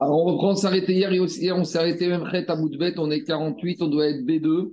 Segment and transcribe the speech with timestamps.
[0.00, 2.70] Alors, on reprend, on s'est arrêté hier et aussi, on s'est arrêté même à bout
[2.70, 4.72] de bête, on est 48, on doit être B2.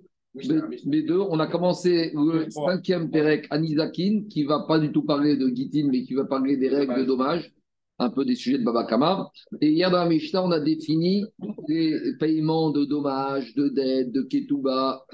[0.85, 5.35] B, 2 on a commencé le cinquième Pérec Anizakin, qui va pas du tout parler
[5.35, 7.51] de Gitin, mais qui va parler des règles de dommages,
[7.99, 9.31] un peu des sujets de Baba Kamar.
[9.61, 11.25] Et hier dans la Mishnah, on a défini
[11.67, 15.05] les paiements de dommages, de dettes, de Ketouba,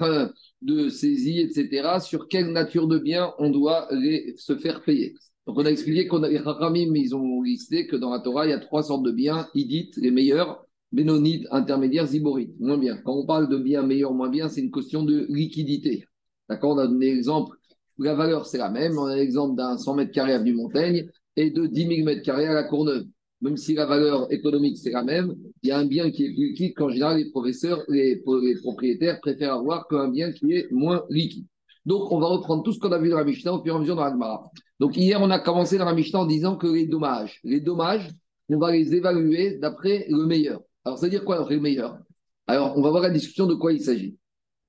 [0.62, 5.14] de saisie, etc., sur quelle nature de biens on doit les, se faire payer.
[5.46, 8.46] Donc, on a expliqué qu'on a les Chachamim, ils ont listé que dans la Torah,
[8.46, 12.96] il y a trois sortes de biens, Idit, les meilleurs, Bénonides, intermédiaires, Ziborites, moins bien.
[13.04, 16.04] Quand on parle de biens meilleurs, moins bien, c'est une question de liquidité.
[16.48, 17.56] D'accord On a donné l'exemple,
[17.98, 18.98] la valeur, c'est la même.
[18.98, 22.46] On a l'exemple d'un 100 mètres carrés avenue Montaigne et de 10 000 mètres carrés
[22.46, 23.06] à la Courneuve.
[23.40, 26.32] Même si la valeur économique, c'est la même, il y a un bien qui est
[26.32, 28.22] plus liquide qu'en général, les professeurs, les,
[28.62, 31.46] propriétaires préfèrent avoir qu'un bien qui est moins liquide.
[31.84, 33.76] Donc, on va reprendre tout ce qu'on a vu dans la Mishnah au fur et
[33.76, 34.12] à mesure dans la
[34.80, 38.10] Donc, hier, on a commencé dans la Mishnah en disant que les dommages, les dommages,
[38.48, 40.60] on va les évaluer d'après le meilleur.
[40.84, 41.98] Alors, ça veut dire quoi d'après le meilleur?
[42.46, 44.18] Alors, on va voir la discussion de quoi il s'agit.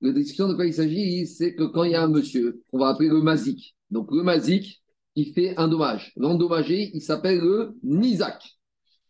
[0.00, 2.78] La discussion de quoi il s'agit, c'est que quand il y a un monsieur, on
[2.78, 3.76] va appeler le mazik.
[3.90, 4.82] Donc, le mazik,
[5.14, 6.12] il fait un dommage.
[6.16, 8.42] L'endommagé, il s'appelle le nizak.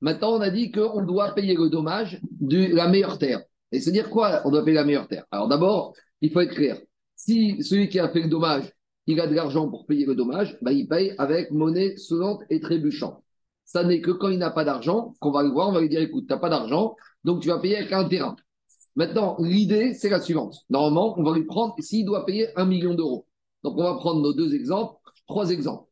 [0.01, 3.43] Maintenant, on a dit qu'on doit payer le dommage de la meilleure terre.
[3.73, 5.25] Et c'est dire quoi On doit payer la meilleure terre?
[5.31, 6.81] Alors, d'abord, il faut être clair.
[7.17, 8.71] Si celui qui a fait le dommage,
[9.07, 12.61] il a de l'argent pour payer le dommage, bah, il paye avec monnaie sonnante et
[12.61, 13.23] trébuchante.
[13.65, 15.89] Ça n'est que quand il n'a pas d'argent qu'on va le voir, on va lui
[15.89, 18.37] dire écoute, tu n'as pas d'argent, donc tu vas payer avec un terrain.
[18.95, 20.65] Maintenant, l'idée, c'est la suivante.
[20.71, 23.27] Normalement, on va lui prendre s'il doit payer un million d'euros.
[23.63, 25.89] Donc, on va prendre nos deux exemples, trois exemples.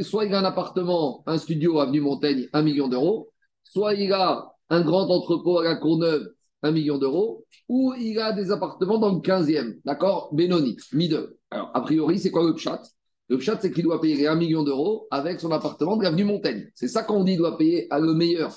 [0.00, 3.30] soit il a un appartement, un studio avenue Montaigne, un million d'euros.
[3.64, 6.32] Soit il a un grand entrepôt à la Courneuve,
[6.62, 10.30] un million d'euros, ou il a des appartements dans le 15e, d'accord?
[10.32, 11.38] Benoni, mi-deux.
[11.50, 12.82] Alors, a priori, c'est quoi le chat
[13.28, 16.70] Le chat, c'est qu'il doit payer un million d'euros avec son appartement de l'avenue Montaigne.
[16.74, 18.56] C'est ça qu'on dit, il doit payer à le meilleur.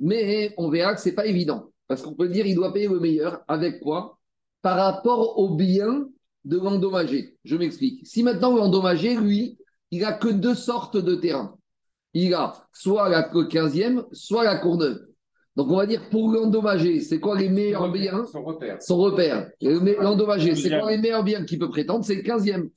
[0.00, 1.72] Mais on verra que ce n'est pas évident.
[1.86, 4.18] Parce qu'on peut dire il doit payer le meilleur avec quoi?
[4.62, 6.08] Par rapport au bien
[6.44, 7.36] de l'endommagé.
[7.44, 8.06] Je m'explique.
[8.06, 9.58] Si maintenant l'endommagé, lui,
[9.90, 11.56] il n'a que deux sortes de terrains.
[12.14, 15.07] Il a soit la 15e, soit la Courneuve.
[15.58, 18.80] Donc on va dire pour l'endommager, c'est quoi les meilleurs biens Son repère.
[18.80, 19.50] Son repère.
[19.60, 22.70] L'endommager, c'est quoi les meilleurs biens qu'il peut prétendre C'est le 15e.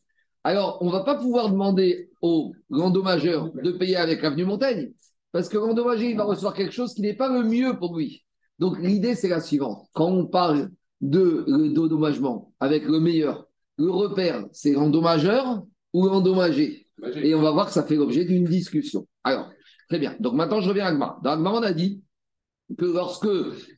[0.44, 4.94] Alors on ne va pas pouvoir demander au l'endommageur de payer avec Avenue Montaigne,
[5.31, 8.25] parce que l'endommagé, il va recevoir quelque chose qui n'est pas le mieux pour lui.
[8.58, 9.86] Donc l'idée, c'est la suivante.
[9.94, 10.72] Quand on parle
[11.02, 13.46] de l'endommagement avec le meilleur,
[13.78, 18.46] le repère, c'est l'endommageur ou l'endommagé Et on va voir que ça fait l'objet d'une
[18.46, 19.08] discussion.
[19.24, 19.52] Alors,
[19.88, 20.16] très bien.
[20.20, 21.20] Donc maintenant, je reviens à Agma.
[21.24, 22.02] Dans on a dit
[22.78, 23.28] que lorsque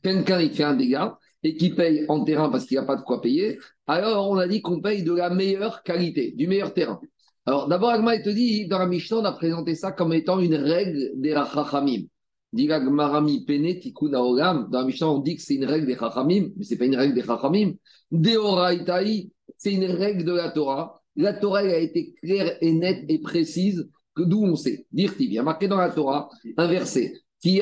[0.02, 3.20] quelqu'un fait un dégât et qu'il paye en terrain parce qu'il n'a pas de quoi
[3.20, 7.00] payer, alors on a dit qu'on paye de la meilleure qualité, du meilleur terrain.
[7.46, 10.54] Alors d'abord, Agma, te dit, dans la Mishnah, on a présenté ça comme étant une
[10.54, 12.04] règle des Rachachamim.
[12.54, 13.20] Dans la
[14.84, 17.14] Mishnah, on dit que c'est une règle des Chachamim, mais ce n'est pas une règle
[17.14, 17.72] des Chachamim.
[18.12, 21.00] Deoraitaï, c'est une règle de la Torah.
[21.16, 24.86] La Torah a été claire et nette et précise, d'où on sait.
[24.92, 27.23] Dire il y a marqué dans la Torah un verset.
[27.44, 27.56] Quand il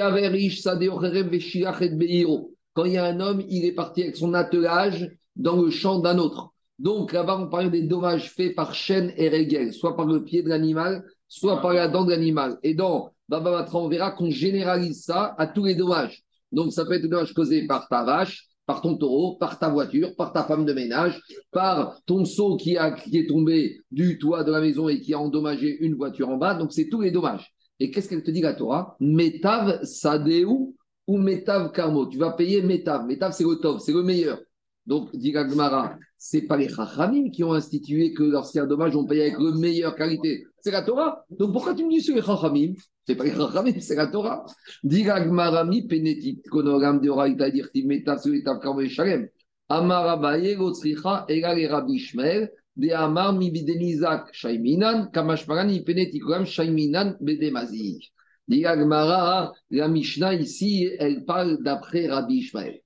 [2.93, 6.53] y a un homme, il est parti avec son attelage dans le champ d'un autre.
[6.79, 10.45] Donc là-bas, on parle des dommages faits par chaîne et régel, soit par le pied
[10.45, 12.59] de l'animal, soit par la dent de l'animal.
[12.63, 16.23] Et dans Baba Matra, on verra qu'on généralise ça à tous les dommages.
[16.53, 19.69] Donc ça peut être des dommages causés par ta vache, par ton taureau, par ta
[19.69, 21.21] voiture, par ta femme de ménage,
[21.51, 25.13] par ton seau qui, a, qui est tombé du toit de la maison et qui
[25.13, 26.55] a endommagé une voiture en bas.
[26.55, 27.53] Donc c'est tous les dommages.
[27.83, 28.97] Et qu'est-ce qu'elle te dit la Torah?
[29.01, 32.07] Metav Sadeu ou Metav Karmo.
[32.07, 33.05] Tu vas payer Metav.
[33.09, 34.39] Metav, c'est le top, c'est le meilleur.
[34.87, 38.69] Donc, dit Gmara, ce pas les Chachamim qui ont institué que lorsqu'il y a un
[38.69, 40.45] dommage, on paye avec la meilleure qualité.
[40.61, 41.25] C'est la Torah.
[41.29, 42.75] Donc, pourquoi tu me dis c'est les Chachamim?
[43.05, 44.47] C'est pas les Chachamim, c'est la Torah.
[44.85, 49.29] Dit Gmara, mi penetit, konogam de Oraita, dire Metav, c'est Metav Karmo et Shalem.
[49.69, 58.13] Amarabaye, Gotzricha, Egal et Rabbi Shmel, de Amar mi bidenizak shaiminan, kamashmaran ipenetikuram shaiminan bedemazik.
[58.49, 62.81] La Mishnah ici, elle parle d'après Rabbi Ishmael.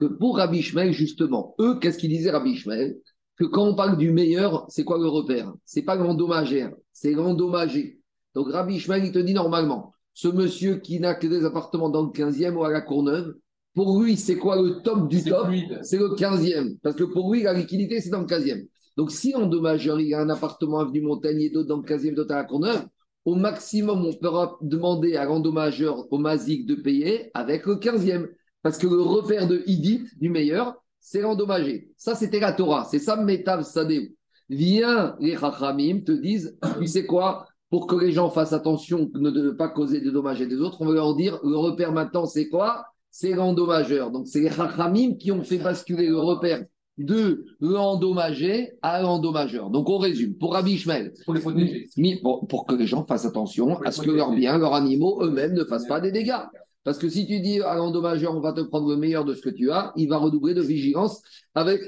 [0.00, 2.96] Que pour Rabbi Ishmael, justement, eux, qu'est-ce qu'ils disaient Rabbi Ishmael?
[3.36, 5.52] Que quand on parle du meilleur, c'est quoi le repère?
[5.64, 8.00] C'est pas l'endommagé, c'est l'endommagé.
[8.34, 12.02] Donc Rabbi Ishmael, il te dit normalement, ce monsieur qui n'a que des appartements dans
[12.02, 13.34] le 15e ou à la Courneuve,
[13.74, 15.48] pour lui, c'est quoi le top du top?
[15.82, 16.78] C'est le 15e.
[16.82, 18.66] Parce que pour lui, la liquidité, c'est dans le 15e.
[18.96, 22.14] Donc, si endommageur, il y a un appartement avenue Montagne et d'autres dans le 15e,
[22.14, 22.86] d'autres à la Courneuve,
[23.24, 28.28] au maximum, on pourra demander à l'endommageur, au Mazik, de payer avec le 15e.
[28.62, 31.90] Parce que le repère de Idit, du meilleur, c'est l'endommagé.
[31.96, 32.86] Ça, c'était la Torah.
[32.90, 34.10] C'est ça, Metav Sadeu.
[34.48, 37.46] Viens, les Chachamim te disent, tu sais quoi?
[37.70, 40.82] Pour que les gens fassent attention de ne pas causer de dommages à des autres,
[40.82, 42.84] on va leur dire, le repère maintenant, c'est quoi?
[43.10, 44.10] C'est l'endommageur.
[44.10, 46.64] Donc, c'est les Chachamim qui ont fait basculer le repère
[46.98, 49.70] de l'endommagé à l'endommageur.
[49.70, 50.34] Donc, on résume.
[50.34, 54.58] Pour Rabbi Ishmael, pour, pour, que les gens fassent attention à ce que leurs biens,
[54.58, 56.42] leurs animaux eux-mêmes ne fassent pas des dégâts.
[56.84, 59.40] Parce que si tu dis à l'endommageur, on va te prendre le meilleur de ce
[59.40, 61.22] que tu as, il va redoubler de vigilance
[61.54, 61.80] avec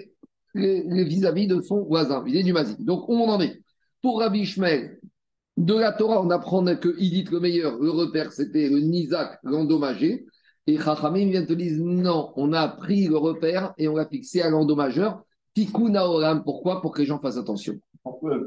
[0.55, 2.83] vis-à-vis de son voisin, vis du mazik.
[2.85, 3.61] Donc, on en est?
[4.03, 5.01] Pour Rabbi Ishmael,
[5.57, 9.39] de la Torah, on apprend que il dit le meilleur, le repère, c'était le Nizak,
[9.43, 10.27] l'endommagé.
[10.67, 14.41] Et Chachamim vient te dire non, on a pris le repère et on l'a fixé
[14.41, 15.23] à l'endommageur.
[15.55, 16.81] Tikuna Olam, pourquoi?
[16.81, 17.75] Pour que les gens fassent attention.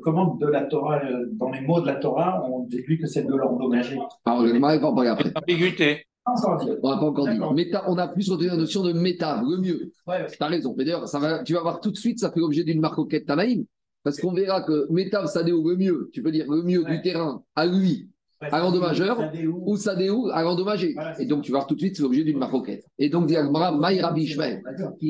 [0.04, 3.24] Comment de la Torah, euh, dans les mots de la Torah, on déduit que c'est
[3.24, 5.32] de l'endommager Alors, le va en parler après.
[5.36, 6.06] Ambiguïté.
[6.28, 7.40] On n'a pas encore dit.
[7.88, 9.92] on a plus retenu la notion de méta, le mieux.
[10.06, 10.76] tu as raison.
[10.78, 11.06] Mais d'ailleurs,
[11.46, 13.66] tu vas voir tout de suite, ça fait l'objet d'une marque marcoquette Tanaïm.
[14.04, 17.44] Parce qu'on verra que méta, Sadéo, le mieux, tu peux dire le mieux du terrain
[17.56, 19.32] à lui, à l'endommageur,
[19.66, 20.96] ou Sadéo à l'endommagé.
[21.20, 22.86] et donc, tu vas tout de suite, c'est l'objet d'une marcoquette.
[23.00, 24.62] Et donc, Diagmara, Maï Rabbi Ishmael.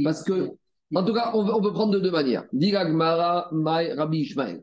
[0.03, 0.51] Parce que,
[0.95, 2.45] en tout cas, on, peut prendre de deux manières.
[2.53, 4.62] Diagmara, Maï Rabbi Ishmael.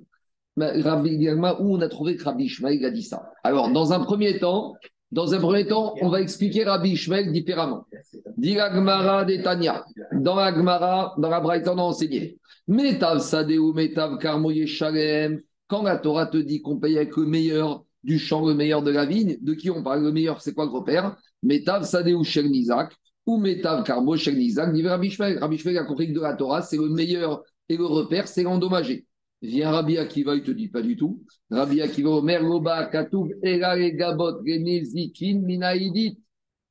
[0.57, 3.31] Rabbi où on a trouvé que Rabbi Ishmael a dit ça?
[3.43, 4.75] Alors, dans un premier temps,
[5.13, 7.87] dans un premier temps, on va expliquer Rabbi Ishmael différemment.
[8.37, 9.85] Dit Gmara Tanya.
[10.13, 12.39] Dans la Gmara, dans la Braïta, on a enseigné.
[12.67, 15.41] Metav Sadeu, Metav Karmoye Shalem.
[15.69, 18.91] Quand la Torah te dit qu'on paye avec le meilleur du champ, le meilleur de
[18.91, 22.93] la vigne, de qui on parle Le meilleur, c'est quoi le repère Metav Sadeu Nizak
[23.27, 23.85] ou Metav
[24.17, 24.73] Shel Nizak.
[24.73, 25.39] Dit Rabbi Ishmael.
[25.39, 28.43] Rabbi Ishmael a compris que de la Torah, c'est le meilleur et le repère, c'est
[28.43, 29.07] l'endommagé.
[29.43, 31.23] Viens Rabbi Akiva, il te dit pas du tout.
[31.51, 34.43] Rabbi Akiva, Omer Loba, Katoub, Gabot,
[34.85, 36.19] Zikin, Minaïdit.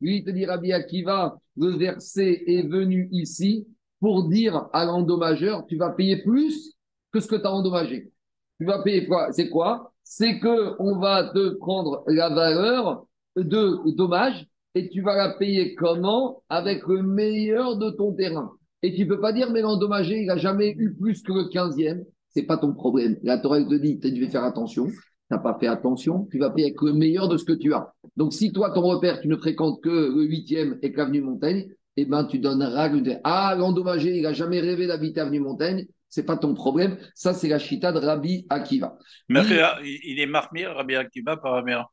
[0.01, 3.67] Lui, il te dit Rabbi Akiva, le verset est venu ici
[3.99, 6.73] pour dire à l'endommageur, tu vas payer plus
[7.11, 8.11] que ce que tu as endommagé.
[8.59, 9.31] Tu vas payer quoi?
[9.31, 9.92] C'est quoi?
[10.03, 13.05] C'est que on va te prendre la valeur
[13.35, 16.43] de dommage et tu vas la payer comment?
[16.49, 18.51] Avec le meilleur de ton terrain.
[18.81, 22.03] Et tu peux pas dire, mais l'endommagé, il n'a jamais eu plus que le 15e
[22.33, 23.17] c'est pas ton problème.
[23.23, 24.93] La Torah te dit, tu devais faire attention, tu
[25.31, 27.93] n'as pas fait attention, tu vas payer avec le meilleur de ce que tu as.
[28.17, 32.05] Donc si toi, ton repère, tu ne fréquentes que le huitième et qu'Avenue Montaigne, eh
[32.05, 32.91] ben, tu donneras
[33.23, 36.99] Ah, l'endommagé, il n'a jamais rêvé d'habiter Avenue Montaigne, c'est pas ton problème.
[37.15, 38.99] Ça, c'est la chita de Rabbi Akiva.
[39.29, 39.41] Mais
[39.83, 41.87] il, est marmire, Rabbi Akiva, par Rabir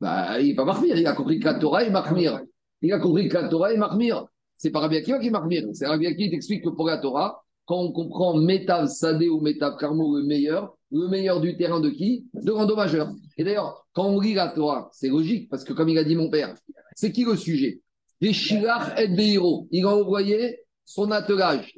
[0.00, 2.40] bah, Il n'est pas marmire, il a compris que la Torah est marmire.
[2.80, 4.24] Il a compris que la Torah est marmire.
[4.56, 5.66] C'est pas Rabbi Akiva qui est marmire.
[5.74, 9.42] C'est Rabbi Akiva qui t'explique que pour la Torah, quand on comprend Métav Sadé ou
[9.42, 12.24] Métav Carmo, le meilleur, le meilleur du terrain de qui?
[12.32, 13.12] De l'endommageur.
[13.36, 16.16] Et d'ailleurs, quand on lit la Torah, c'est logique, parce que comme il a dit
[16.16, 16.54] mon père,
[16.96, 17.82] c'est qui le sujet?
[18.22, 19.68] Des Shilach et Beiro.
[19.70, 21.74] Il a envoyé son attelage.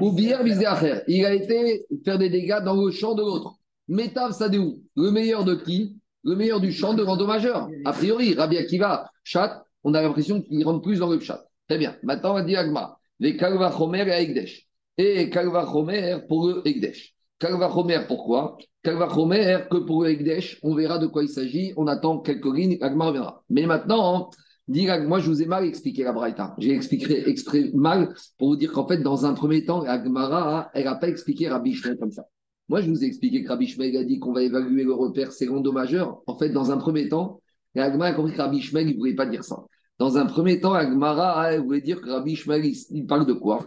[0.00, 0.42] Ou bière
[0.78, 1.02] faire.
[1.08, 3.54] Il a été faire des dégâts dans le champ de l'autre.
[3.88, 5.96] Métav Sadéou, le meilleur de qui?
[6.22, 7.68] Le meilleur du champ de l'endommageur.
[7.84, 11.44] A priori, Rabbi Akiva, chat, on a l'impression qu'il rentre plus dans le chat.
[11.68, 11.96] Très bien.
[12.02, 12.98] Maintenant, on va dire Agma.
[13.20, 14.66] Les Kalva Chomer et Aigdesh
[14.98, 17.14] et Kalva Chomer pour le Egdesh.
[17.38, 18.56] Kalva Chomer, pourquoi?
[18.82, 22.54] Kalva Chomer, que pour le Egdesh, on verra de quoi il s'agit, on attend quelques
[22.54, 23.42] lignes, Agma reviendra.
[23.50, 24.30] Mais maintenant,
[24.68, 26.54] moi je vous ai mal expliqué la Braïta.
[26.58, 30.84] J'ai expliqué exprès mal pour vous dire qu'en fait, dans un premier temps, Agmara, elle
[30.84, 32.24] n'a pas expliqué Rabbi Shmuel comme ça.
[32.68, 35.32] Moi, je vous ai expliqué que Rabbi Shmuel a dit qu'on va évaluer le repère
[35.32, 36.22] secondo majeur.
[36.26, 37.40] En fait, dans un premier temps,
[37.76, 39.64] Agmara a compris que Rabbi Shmuel, il ne voulait pas dire ça.
[39.98, 43.66] Dans un premier temps, Agmara elle voulait dire que Rabbi Shmuel, il parle de quoi?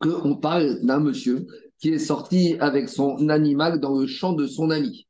[0.00, 1.46] Qu'on parle d'un monsieur
[1.78, 5.06] qui est sorti avec son animal dans le champ de son ami.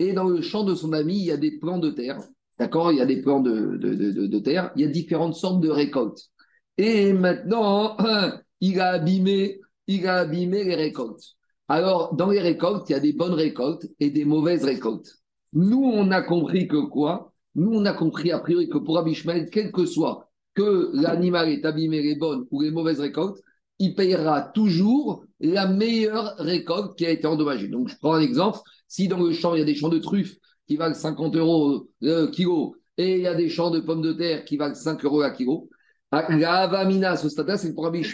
[0.00, 2.20] Et dans le champ de son ami, il y a des plants de terre.
[2.58, 4.72] D'accord Il y a des plants de, de, terre.
[4.74, 6.30] Il y a différentes sortes de récoltes.
[6.76, 7.96] Et maintenant,
[8.60, 11.36] il a abîmé, il a abîmé les récoltes.
[11.68, 15.18] Alors, dans les récoltes, il y a des bonnes récoltes et des mauvaises récoltes.
[15.52, 17.32] Nous, on a compris que quoi?
[17.54, 21.64] Nous, on a compris a priori que pour Abishmael, quel que soit que l'animal ait
[21.64, 23.40] abîmé les bonnes ou les mauvaises récoltes,
[23.78, 27.68] il payera toujours la meilleure récolte qui a été endommagée.
[27.68, 28.58] Donc, je prends un exemple.
[28.88, 30.36] Si dans le champ, il y a des champs de truffes
[30.68, 34.12] qui valent 50 euros le kilo et il y a des champs de pommes de
[34.12, 35.68] terre qui valent 5 euros la kilo,
[36.12, 38.04] la avamina, ce stade c'est pour Rabbi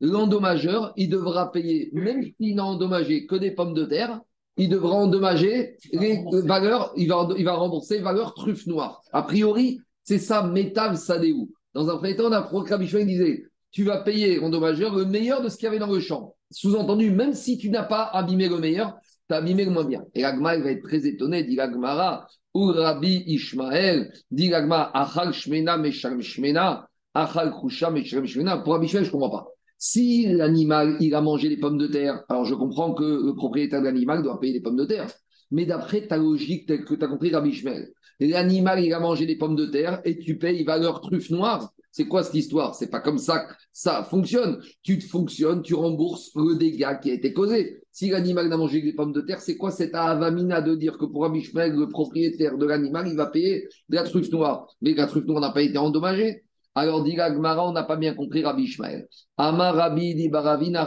[0.00, 4.20] L'endommageur, il devra payer, même s'il n'a endommagé que des pommes de terre,
[4.58, 9.00] il devra endommager les valeurs, il va, il va rembourser les valeurs truffes noires.
[9.12, 11.50] A priori, c'est ça, métal sadéou.
[11.72, 15.48] Dans un premier temps, on a Rabbi disait tu vas payer endommageur le meilleur de
[15.48, 16.34] ce qu'il y avait dans le champ.
[16.50, 18.96] Sous-entendu, même si tu n'as pas abîmé le meilleur,
[19.28, 20.04] tu as abîmé le moins bien.
[20.14, 25.76] Et l'agma, va être très étonné, dit l'agmara, ou Rabbi Ishmael, dit l'agma, achal shmena
[25.76, 28.58] meshal shmena, achal krusha meshal shmena.
[28.58, 29.46] Pour Rabbi je ne comprends pas.
[29.78, 33.80] Si l'animal, il a mangé les pommes de terre, alors je comprends que le propriétaire
[33.80, 35.06] de l'animal doit payer les pommes de terre.
[35.50, 37.90] Mais d'après ta logique telle que tu compris Rabbi Ishmael,
[38.20, 42.08] l'animal, il a mangé des pommes de terre et tu payes valeur truffe noire C'est
[42.08, 42.74] quoi cette histoire?
[42.74, 44.60] C'est pas comme ça que ça fonctionne.
[44.82, 47.80] Tu te fonctionnes, tu rembourses le dégât qui a été causé.
[47.90, 51.06] Si l'animal n'a mangé des pommes de terre, c'est quoi cette avamina de dire que
[51.06, 54.66] pour Rabbi Shmuel, le propriétaire de l'animal, il va payer de la truffe noire?
[54.82, 56.44] Mais la truffe noire n'a pas été endommagée.
[56.74, 59.08] Alors, dit Gmara, on n'a pas bien compris Rabbi Ishmael.
[59.38, 60.82] Amar Rabbi di Baravina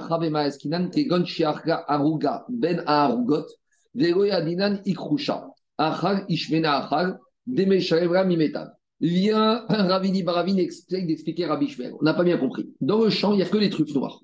[1.88, 3.48] Aruga Ben Arugot
[3.96, 6.88] Vego Yadinan Ikrusha Achal Ishmena.
[9.02, 11.94] Vient Rabbi di Baravina explique d'expliquer Rabbi Ishmael.
[12.00, 12.70] On n'a pas bien compris.
[12.82, 14.20] Dans le champ, il n'y a que les truffes noires.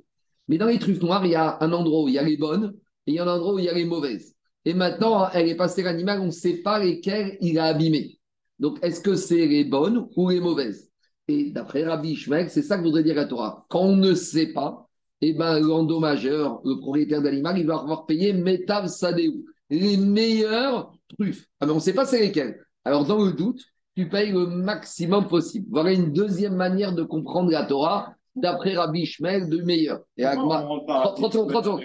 [0.48, 2.38] Mais dans les truffes noires, il y a un endroit où il y a les
[2.38, 2.74] bonnes
[3.08, 4.36] et il y a un endroit où il y a les mauvaises.
[4.66, 8.20] Et maintenant, elle est passée l'animal, on ne sait pas lesquelles il a abîmé.
[8.60, 10.92] Donc, est-ce que c'est les bonnes ou les mauvaises?
[11.28, 13.66] Et d'après Rabbi Ishmael, c'est ça que voudrait dire la Torah.
[13.70, 14.90] Quand on ne sait pas,
[15.22, 21.48] eh ben, l'endommageur, le propriétaire d'animal, il va avoir payé Metav Sadeu, les meilleures truffes.
[21.60, 22.60] Ah, mais on ne sait pas c'est lesquelles.
[22.84, 23.64] Alors, dans le doute,
[23.96, 25.68] tu payes le maximum possible.
[25.72, 30.02] Voilà une deuxième manière de comprendre la Torah, d'après Rabbi Ishmael, de meilleur.
[30.18, 31.82] Et à 30 secondes, 30 secondes.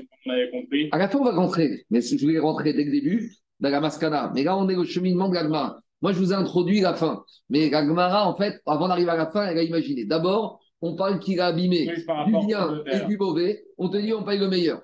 [0.93, 1.85] À la fin, on va rentrer.
[1.91, 4.33] Mais si je voulais rentrer dès le début, dans la Maskana.
[4.35, 5.79] Mais là, on est au cheminement de l'Agma.
[6.03, 7.23] Moi, je vous ai introduit la fin.
[7.51, 10.07] Mais la Gemara, en fait, avant d'arriver à la fin, elle a imaginé.
[10.07, 11.87] D'abord, on parle qu'il a abîmé
[12.27, 13.65] du bien et du mauvais.
[13.77, 14.81] On te dit, on paye le meilleur.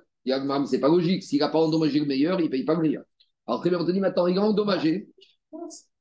[0.66, 1.22] C'est pas logique.
[1.22, 3.02] S'il n'a pas endommagé le meilleur, il ne paye pas le meilleur.
[3.46, 5.08] Alors, très bien, on te dit, maintenant, il a endommagé.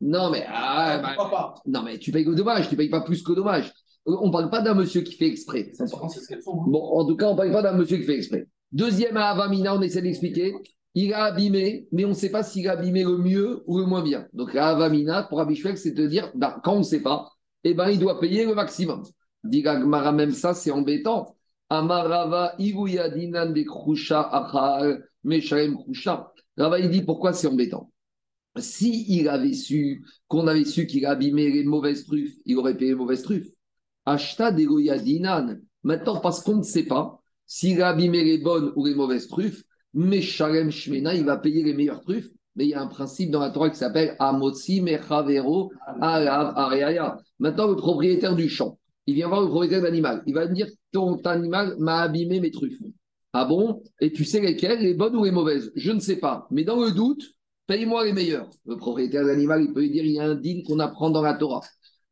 [0.01, 3.23] Non, mais, ah, bah, non, mais tu payes le dommage, tu ne payes pas plus
[3.23, 3.71] que dommage.
[4.05, 5.71] On ne parle pas d'un monsieur qui fait exprès.
[5.79, 5.85] Hein.
[6.67, 8.47] Bon, en tout cas, on ne parle pas d'un monsieur qui fait exprès.
[8.71, 10.53] Deuxième à Avamina, on essaie d'expliquer
[10.95, 13.85] il a abîmé, mais on ne sait pas s'il a abîmé le mieux ou le
[13.85, 14.27] moins bien.
[14.31, 17.29] Donc, la avamina, pour Abishwek, c'est de dire, bah, quand on ne sait pas,
[17.65, 19.03] eh ben, il doit payer le maximum.
[19.43, 21.35] Diga Gmara, même ça, c'est embêtant.
[21.69, 25.05] Amarava, Iguyadinan de Krusha, Achal,
[25.83, 26.31] Krusha.
[26.57, 27.91] Rava, il dit pourquoi c'est embêtant?
[28.57, 32.77] Si il avait su, qu'on avait su qu'il a abîmé les mauvaises truffes, il aurait
[32.77, 33.49] payé les mauvaises truffes.
[34.05, 38.95] Ashta de Maintenant, parce qu'on ne sait pas s'il a abîmé les bonnes ou les
[38.95, 42.29] mauvaises truffes, mais Shalem Shmena, il va payer les meilleures truffes.
[42.55, 45.71] Mais il y a un principe dans la Torah qui s'appelle Amotsi Mechavero
[46.01, 47.17] Alav Areaya.
[47.39, 50.23] Maintenant, le propriétaire du champ, il vient voir le propriétaire de l'animal.
[50.25, 52.81] Il va dire Ton animal m'a abîmé mes truffes.
[53.33, 53.83] Ah bon?
[53.99, 55.71] Et tu sais lesquelles, les bonnes ou les mauvaises?
[55.75, 56.47] Je ne sais pas.
[56.51, 57.34] Mais dans le doute,
[57.67, 58.49] paye-moi les meilleures.
[58.65, 61.09] Le propriétaire de l'animal, il peut lui dire Il y a un din qu'on apprend
[61.09, 61.61] dans la Torah.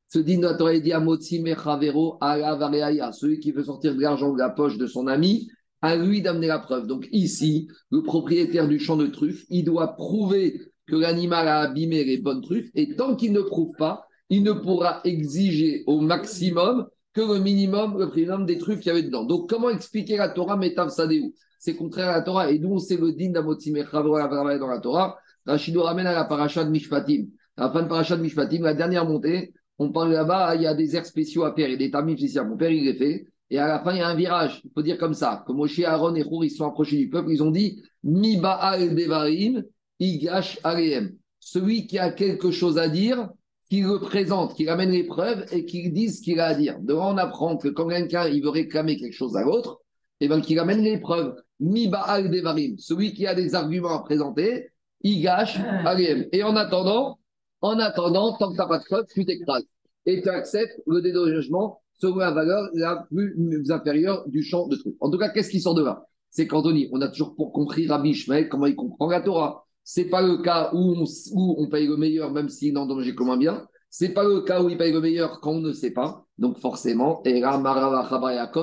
[0.08, 3.12] Ce din de la Torah, il dit Amotsi Mechavero Areaya.
[3.12, 5.50] Celui qui veut sortir de l'argent de la poche de son ami,
[5.82, 6.88] à lui d'amener la preuve.
[6.88, 12.04] Donc ici, le propriétaire du champ de truffes, il doit prouver que l'animal a abîmé
[12.04, 16.88] les bonnes truffes, et tant qu'il ne prouve pas, il ne pourra exiger au maximum
[17.14, 19.24] que le minimum, le minimum des truffes qu'il y avait dedans.
[19.24, 22.80] Donc comment expliquer la Torah Metav Sadeu C'est contraire à la Torah, et d'où on
[22.80, 25.18] sait le din d'Amotimechavra dans la Torah?
[25.46, 27.26] Rachid ramène à la paracha de Mishpatim.
[27.58, 30.68] À la fin de paracha de Mishpatim, la dernière montée, on parle là-bas, il y
[30.68, 32.46] a des airs spéciaux à faire et des tamifs spéciaux.
[32.46, 33.28] Mon père, il les fait.
[33.50, 34.62] Et à la fin, il y a un virage.
[34.64, 35.44] Il faut dire comme ça.
[35.46, 38.96] Comme Moshe, Aaron et Hour, ils sont approchés du peuple, ils ont dit Mi Baal
[38.96, 39.64] Devarim,
[40.00, 41.16] Igash Aleem.
[41.40, 43.30] Celui qui a quelque chose à dire,
[43.70, 46.80] qui le présente, qui ramène les preuves et qui dit ce qu'il a à dire.
[46.80, 49.82] Devant, on apprend que quand quelqu'un il veut réclamer quelque chose à l'autre,
[50.20, 51.36] eh ben, qu'il ramène les preuves.
[51.60, 52.78] Mi Baal Devarim.
[52.78, 54.70] Celui qui a des arguments à présenter,
[55.04, 56.28] Igash Aleem.
[56.32, 57.20] Et en attendant,
[57.62, 59.66] en attendant, tant que tu n'as pas de preuves, tu t'écrases.
[60.06, 64.96] Et tu acceptes le dédommagement selon la valeur la plus inférieure du champ de trucs.
[65.00, 66.06] En tout cas, qu'est-ce qui sort de là?
[66.30, 69.66] C'est qu'Anthony, on a toujours compris Rabbi Ishmael, comment il comprend la Torah.
[69.84, 73.30] C'est pas le cas où on, où on paye le meilleur, même s'il endommagé comme
[73.30, 73.66] un bien.
[73.90, 76.26] C'est pas le cas où il paye le meilleur quand on ne sait pas.
[76.38, 78.10] Donc forcément, et là, Marava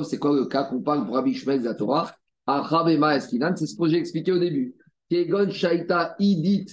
[0.03, 2.13] c'est quoi le cas qu'on parle pour Rabbi Ishmael de la Torah?
[2.49, 4.75] Eskinan, c'est ce que j'ai expliqué au début.
[5.11, 5.49] Kegon
[6.19, 6.67] Idit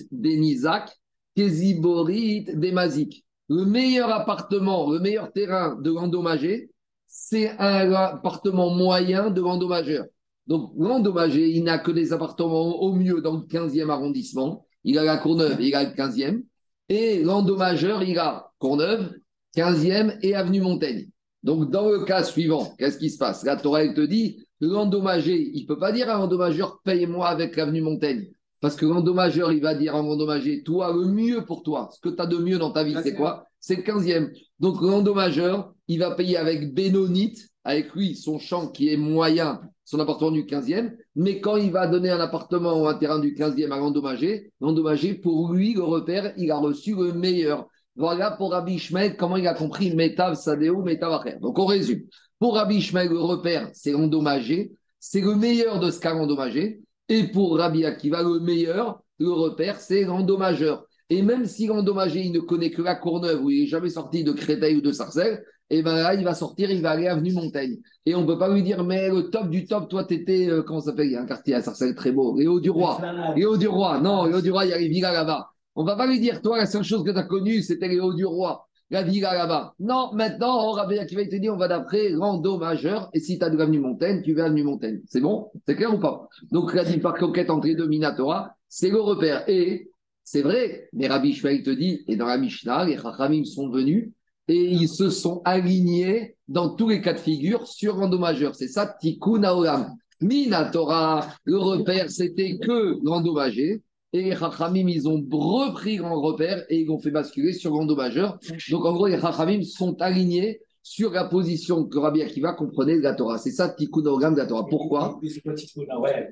[3.50, 6.70] le meilleur appartement, le meilleur terrain de l'endommagé,
[7.08, 10.06] c'est un appartement moyen de l'endommageur.
[10.48, 14.65] Donc, l'endommagé, il n'a que des appartements au mieux dans le 15e arrondissement.
[14.84, 16.44] Il a la Courneuve, il a le 15e.
[16.89, 19.13] Et l'endommageur, il a Courneuve,
[19.56, 21.10] 15e et Avenue Montaigne.
[21.48, 23.46] Donc, dans le cas suivant, qu'est-ce qui se passe?
[23.46, 27.56] La Torah, elle te dit, l'endommagé, il ne peut pas dire à l'endommageur, paye-moi avec
[27.56, 28.27] l'Avenue Montaigne.
[28.60, 32.13] Parce que l'endommageur, il va dire à l'endommagé, toi, le mieux pour toi, ce que
[32.13, 33.46] tu as de mieux dans ta vie, c'est quoi?
[33.62, 34.30] C'est le 15e.
[34.60, 40.01] Donc l'endommageur, il va payer avec Bénonite, avec lui, son champ qui est moyen, son
[40.01, 40.98] appartement du 15e.
[41.16, 45.13] Mais quand il va donner un appartement ou un terrain du 15e à l'endommagé, l'endommagé,
[45.13, 47.70] pour lui, le repère, il a reçu le meilleur.
[47.98, 51.38] Voilà pour Rabbi Ishmael, comment il a compris Metav Sadeo, Metav Acher.
[51.42, 52.04] Donc on résume.
[52.39, 54.72] Pour Rabbi Ishmael, le repère, c'est l'endommagé.
[55.00, 56.82] C'est le meilleur de ce qu'a endommagé.
[57.10, 60.86] Et pour Rabbi Akiva, le meilleur, le repère, c'est l'endommageur.
[61.10, 64.24] Et même si l'endommagé, il ne connaît que la Courneuve, où il n'est jamais sorti
[64.24, 67.34] de Créteil ou de Sarcelles, et ben là, il va sortir, il va aller avenue
[67.34, 67.77] Montaigne.
[68.06, 70.50] Et on ne peut pas lui dire, mais le top du top, toi, tu étais,
[70.50, 71.08] euh, comment ça s'appelle?
[71.08, 73.01] Il y a un quartier à Sarcelles très beau, Léo du Roi.
[73.36, 75.50] Léo du Roi, non, Léo du Roi, il y a les villas là-bas.
[75.77, 77.88] On ne va pas lui dire, toi, la seule chose que tu as connue, c'était
[77.88, 79.75] Léo du Roi, la villa là-bas.
[79.79, 83.38] Non, maintenant, on va qui va te dire, on va d'après rando majeur, et si
[83.38, 85.01] tu as de l'avenue Montaigne, tu vas avenue Montaigne.
[85.07, 85.51] C'est bon?
[85.67, 86.27] C'est clair ou pas?
[86.51, 89.48] Donc, la dit par coquette entre les deux Minatora, c'est le repère.
[89.48, 89.91] Et
[90.24, 94.10] c'est vrai, mais Rabbi Shmuel te dit, et dans la Mishnah, les Chachamim sont venus
[94.48, 98.55] et ils se sont alignés dans tous les cas de figure sur rando majeur.
[98.55, 99.93] C'est ça, Tikkun Haolam.
[100.22, 103.84] Minatora, le repère, c'était que l'endommagé.
[104.17, 107.95] Et les Chachamim, ils ont repris grand repère et ils ont fait basculer sur rando
[107.95, 108.39] majeur.
[108.71, 113.03] Donc en gros, les Chachamim sont alignés sur la position que Rabbi Akiva comprenait de
[113.03, 113.38] la Torah.
[113.38, 114.65] C'est ça, Tikkun de la Torah.
[114.67, 115.19] Pourquoi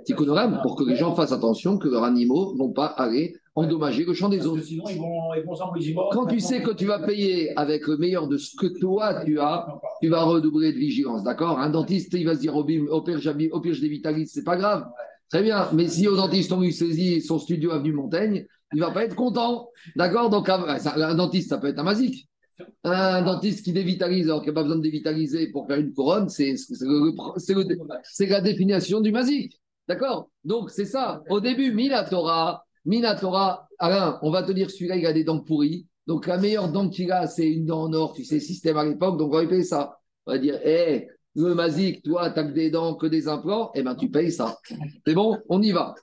[0.04, 3.36] Tikkun Oram, pour que les gens fassent attention que leurs animaux ne vont pas aller
[3.54, 4.64] endommager le champ des autres.
[4.64, 5.34] Sinon, ils vont,
[5.80, 8.68] ils vont Quand tu sais que tu vas payer avec le meilleur de ce que
[8.80, 9.68] toi tu as,
[10.02, 11.24] tu vas redoubler de vigilance.
[11.24, 11.60] D'accord?
[11.60, 14.88] Un dentiste, il va se dire au pire, au pire je dévitalise, c'est pas grave.
[15.30, 15.70] Très bien.
[15.74, 19.16] Mais si au dentiste, on lui saisit son studio avenue Montaigne, il va pas être
[19.16, 19.70] content.
[19.96, 20.30] D'accord?
[20.30, 22.28] Donc, un dentiste, ça peut être un masique.
[22.84, 25.94] Un dentiste qui dévitalise alors qu'il n'y a pas besoin de dévitaliser pour faire une
[25.94, 26.56] couronne, c'est
[28.28, 29.60] la définition du masique.
[29.88, 30.30] D'accord?
[30.44, 31.22] Donc c'est ça.
[31.30, 35.86] Au début, Minatora, Minatora, Alain, on va te dire celui-là, il a des dents pourries.
[36.08, 38.86] Donc la meilleure dent qu'il a, c'est une dent en or, tu sais, système à
[38.86, 39.18] l'époque.
[39.18, 40.00] Donc on va payer ça.
[40.26, 43.84] On va dire, hé, le masique, toi, t'as que des dents, que des implants, eh
[43.84, 44.58] bien tu payes ça.
[45.06, 45.96] C'est bon On y va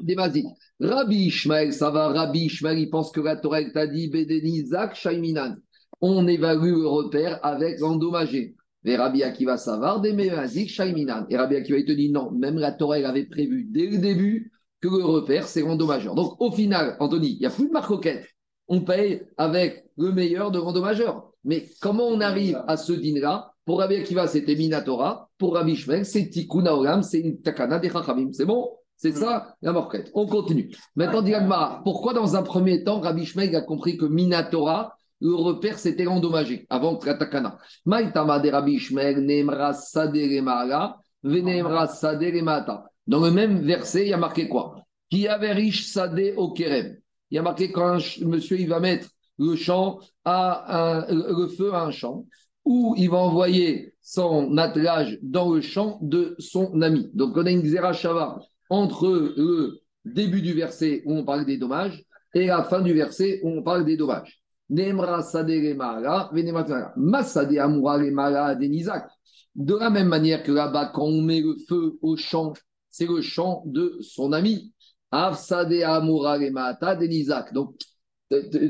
[0.00, 0.46] des Mazik.
[0.80, 5.56] Rabbi Ishmael, ça va, Rabbi Ishmael, il pense que la Torah t'a dit Bedenizak Shaiminan.
[6.00, 8.56] On évalue le repère avec l'endommagé.
[8.82, 11.26] Mais Rabbi Akiva Savar, des Mazik Shaiminan.
[11.30, 14.52] Et Rabbi Akiva, il te dit non, même la Torah, avait prévu dès le début
[14.80, 16.14] que le repère, c'est l'endommageur.
[16.14, 18.26] Donc au final, Anthony, il n'y a plus de marcoquette.
[18.68, 21.33] On paye avec le meilleur de l'endommageur.
[21.44, 23.50] Mais comment on arrive à ce dîner-là?
[23.64, 25.28] Pour Rabbi Akiva, c'était Minatora.
[25.38, 28.32] Pour Rabbi Ishmael, c'est Tikkun Olam, c'est une takana des Chachamim.
[28.32, 28.70] C'est bon?
[28.96, 30.10] C'est ça la morquette.
[30.14, 30.70] On continue.
[30.96, 31.32] Maintenant, dit
[31.82, 36.66] pourquoi dans un premier temps, Rabbi Shmeig a compris que Minatora, le repère, c'était endommagé
[36.70, 37.58] avant que Takana?
[37.86, 39.72] Maïtama de Rabbi Shmeig, Nemra
[41.22, 41.88] Venemra.
[43.06, 44.76] Dans le même verset, il y a marqué quoi?
[45.10, 46.96] Qui avait riche Sade au Kerem.
[47.30, 49.56] Il y a marqué quand monsieur il va mettre le
[51.48, 52.26] feu à un champ,
[52.64, 57.10] ou il va envoyer son attelage dans le champ de son ami.
[57.14, 62.04] Donc on a une Shava entre le début du verset où on parle des dommages
[62.34, 64.40] et la fin du verset où on parle des dommages.
[64.70, 64.82] De
[69.78, 72.54] la même manière que là-bas, quand on met le feu au champ,
[72.90, 74.72] c'est le champ de son ami.
[77.52, 77.76] Donc,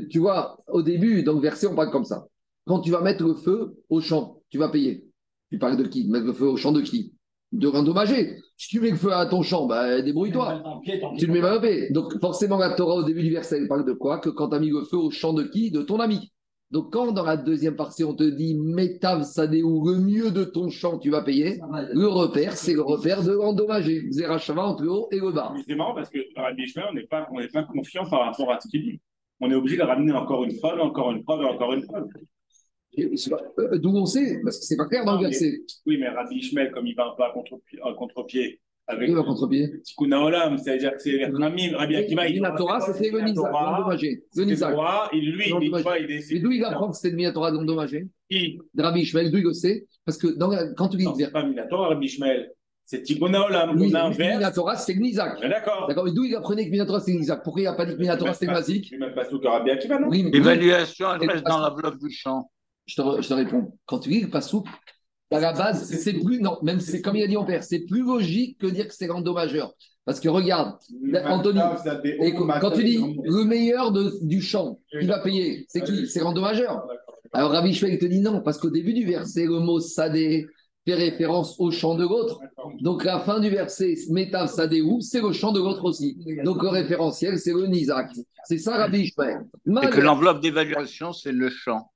[0.09, 2.27] tu vois, au début, dans le verset, on parle comme ça.
[2.65, 5.05] Quand tu vas mettre le feu au champ, tu vas payer.
[5.51, 6.07] Tu parles de qui?
[6.07, 7.13] Mettre le feu au champ de qui?
[7.51, 8.37] De l'endommager.
[8.57, 10.63] Si tu mets le feu à ton champ, bah, débrouille-toi.
[11.17, 11.89] Tu le mets mal paix.
[11.91, 14.19] Donc, forcément, la Torah, au début du verset, elle parle de quoi?
[14.19, 15.71] Que quand tu as mis le feu au champ de qui?
[15.71, 16.31] De ton ami.
[16.71, 20.69] Donc, quand dans la deuxième partie, on te dit Métav Sadéou, le mieux de ton
[20.69, 21.59] champ, tu vas payer,
[21.93, 24.09] le repère, c'est le repère de l'endommagé.
[24.09, 25.53] Zerachava entre le haut et le bas.
[25.67, 28.83] C'est marrant parce que Rabbi on n'est pas, pas confiant par rapport à ce qu'il
[28.83, 28.99] dit.
[29.41, 32.05] On est obligé de ramener encore une fois, encore une fois, encore une fois.
[32.97, 35.59] Euh, d'où on sait, parce que c'est pas clair dans le verset.
[35.85, 39.81] Oui, mais Rabbi Ishmael, comme il va un peu à contre-pied, avec il va contre-pied.
[39.83, 42.27] Tikkun Olam, c'est-à-dire que c'est Ramim, Rabbi Akiva.
[42.27, 44.23] Il la Torah, Nizak, l'endommagé.
[44.35, 44.75] Le Nizak.
[45.11, 46.37] Et lui, il décide.
[46.37, 48.59] Mais d'où il apprend que c'était le Minatora l'endommagé Qui?
[48.77, 49.87] Rabbi Ishmael, d'où il le sait?
[50.05, 51.05] Parce que dans, quand tu dis.
[51.05, 52.51] Non, c'est pas Minatora, Rabbi Ishmael.
[52.85, 54.17] C'est Tikkun Olam, on inverse.
[54.17, 55.41] Minatora, c'est Gnizak.
[55.41, 55.87] D'accord.
[55.87, 57.99] D'accord, mais d'où il apprenait que Minatora, c'est Gnizak Pourquoi il n'a pas dit que
[57.99, 60.09] Minatora, c'était Mazik Il même pas sous Rabbi Akiva, non?
[60.09, 62.51] L'évaluation, elle reste dans l'enveloppe du champ.
[62.85, 63.73] Je te, je te réponds.
[63.87, 64.67] Quand tu lis le Passouk,
[65.31, 67.79] à la base, c'est plus, non, même c'est comme il a dit mon père, c'est
[67.79, 69.73] plus logique que dire que c'est l'endommageur.
[70.05, 70.77] Parce que regarde,
[71.25, 71.59] Anthony,
[72.61, 76.07] quand tu dis le meilleur de, du champ, qui va payer, c'est qui?
[76.07, 76.85] C'est l'endommageur.
[77.33, 80.45] Alors Rabbi Shmuel te dit non, parce qu'au début du verset, le mot sadé
[80.85, 82.39] fait référence au champ de l'autre.
[82.79, 86.17] Donc la fin du verset, Metav Sadéou, c'est le champ de l'autre aussi.
[86.43, 88.11] Donc le référentiel, c'est le Nizak.
[88.45, 89.45] C'est ça Rabbi Shmuel.
[89.83, 91.91] Et que l'enveloppe d'évaluation, c'est le champ.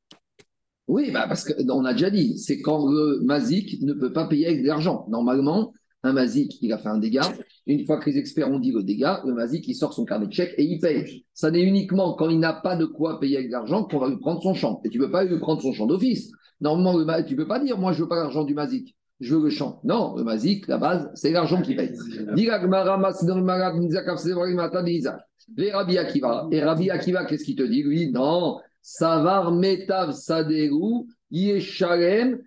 [0.87, 4.47] Oui, bah parce qu'on a déjà dit, c'est quand le Mazik ne peut pas payer
[4.47, 5.05] avec de l'argent.
[5.07, 5.71] Normalement,
[6.01, 7.31] un Mazik, il a fait un dégât.
[7.67, 10.25] Une fois que les experts ont dit le dégât, le Mazik, il sort son carnet
[10.25, 11.25] de chèque et il paye.
[11.35, 14.09] Ça n'est uniquement quand il n'a pas de quoi payer avec de l'argent qu'on va
[14.09, 14.81] lui prendre son champ.
[14.83, 16.31] Et tu ne peux pas lui prendre son champ d'office.
[16.61, 18.95] Normalement, le, tu ne peux pas dire, moi, je veux pas l'argent du Mazik.
[19.19, 19.81] Je veux le champ.
[19.83, 21.93] Non, le Mazik, la base, c'est l'argent qui paye.
[25.57, 27.83] Et Rabbi Akiva, qu'est-ce qu'il te dit?
[27.83, 30.13] Lui, non, Savar Metav
[31.31, 32.39] Eshalem.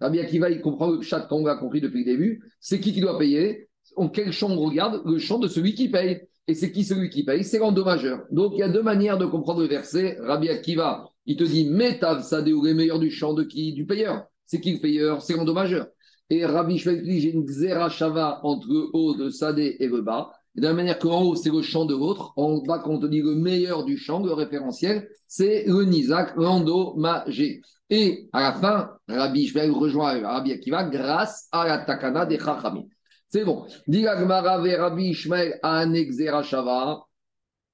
[0.00, 2.42] Rabbi Akiva, il comprend le chat qu'on a compris depuis le début.
[2.60, 3.68] C'est qui qui doit payer?
[3.96, 5.02] En quel champ on regarde?
[5.04, 6.22] Le champ de celui qui paye.
[6.46, 7.44] Et c'est qui celui qui paye?
[7.44, 8.22] C'est l'endommageur.
[8.30, 10.18] Donc il y a deux manières de comprendre le verset.
[10.20, 13.72] Rabbi Akiva, il te dit Metav Sadegu, le meilleur du champ de qui?
[13.72, 14.24] Du payeur.
[14.46, 15.22] C'est qui le payeur?
[15.22, 15.86] C'est l'endommageur.
[16.30, 20.32] Et Rabbi Shmuel dit j'ai une Xerashava entre le haut de Sadé et le bas.
[20.54, 23.06] de la manière qu'en haut, c'est le champ de l'autre, en bas, quand on te
[23.06, 27.62] dit le meilleur du champ, le référentiel, c'est le Nizak, l'endommagé.
[27.90, 32.84] Et à la fin, Rabbi Shmuel rejoint Rabbi Akiva grâce à la Takana des Chachamim.
[33.28, 33.66] C'est bon.
[33.86, 37.04] Ve Rabbi Ishmael Anexerashava,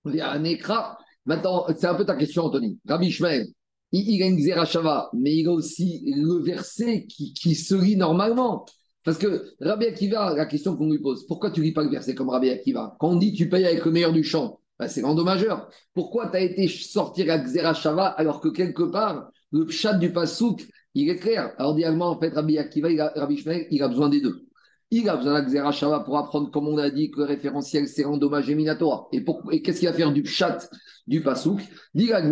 [0.04, 0.98] Anekra.
[1.28, 2.78] Maintenant, c'est un peu ta question, Anthony.
[2.88, 3.48] Rabbi Ishmael,
[3.92, 8.64] il, a une Xerashava, mais il a aussi le verset qui, se lit normalement.
[9.04, 12.14] Parce que Rabbi Akiva, la question qu'on lui pose, pourquoi tu lis pas le verset
[12.14, 12.96] comme Rabbi Akiva?
[12.98, 15.68] Quand on dit tu payes avec le meilleur du champ, ben, c'est l'endommageur.
[15.92, 20.66] Pourquoi tu as été sortir la Xerashava alors que quelque part, le chat du Pasouk,
[20.94, 21.52] il est clair?
[21.58, 24.47] Alors, dialement, en fait, Rabbi Akiva, Rabbi Shmuel, il a besoin des deux.
[24.90, 27.88] Il a besoin de la Shava pour apprendre, comme on a dit, que le référentiel,
[27.88, 29.08] c'est endommagé Minatora.
[29.12, 29.22] Et,
[29.52, 30.66] et qu'est-ce qu'il va faire du chat
[31.06, 31.60] du Pasouk?
[31.94, 32.22] Il a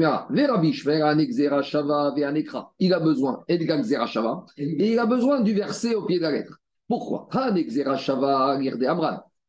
[2.98, 3.66] besoin et de
[4.06, 6.58] Shava, et il a besoin du verset au pied de la lettre.
[6.88, 7.28] Pourquoi?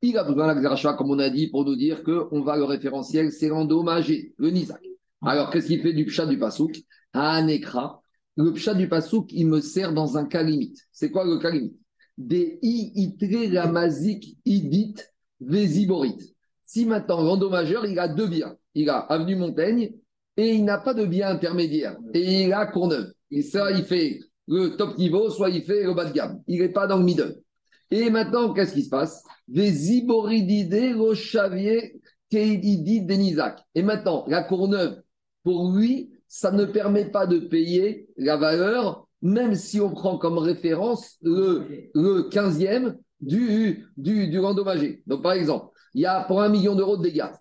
[0.01, 2.57] Il a besoin de la Shava, comme on a dit, pour nous dire qu'on va
[2.57, 4.81] le référentiel, c'est endommagé, le Nizak.
[5.25, 6.75] Alors, qu'est-ce qu'il fait du chat du Pasouk?
[7.13, 8.01] Hanekra.
[8.35, 10.77] Le chat du Pasouk, il me sert dans un cas limite.
[10.91, 11.77] C'est quoi le cas limite?
[12.17, 14.95] Des itre ramazik idit
[15.39, 16.33] vésiborit.
[16.65, 19.93] Si maintenant l'endommageur, il a deux biens, il a Avenue Montaigne
[20.35, 23.11] et il n'a pas de bien intermédiaire, et il a Courneuve.
[23.31, 26.41] Et ça, il fait le top niveau, soit il fait le bas de gamme.
[26.47, 27.41] Il n'est pas dans le middle.
[27.89, 29.23] Et maintenant, qu'est-ce qui se passe?
[29.47, 31.99] Vésiboridide rochavier
[32.29, 33.59] keididit denizak.
[33.75, 35.01] Et maintenant, la Courneuve,
[35.43, 40.37] pour lui, ça ne permet pas de payer la valeur même si on prend comme
[40.37, 44.29] référence le, le 15e du, du.
[44.29, 47.31] Donc, par exemple, il y a pour un million d'euros de dégâts.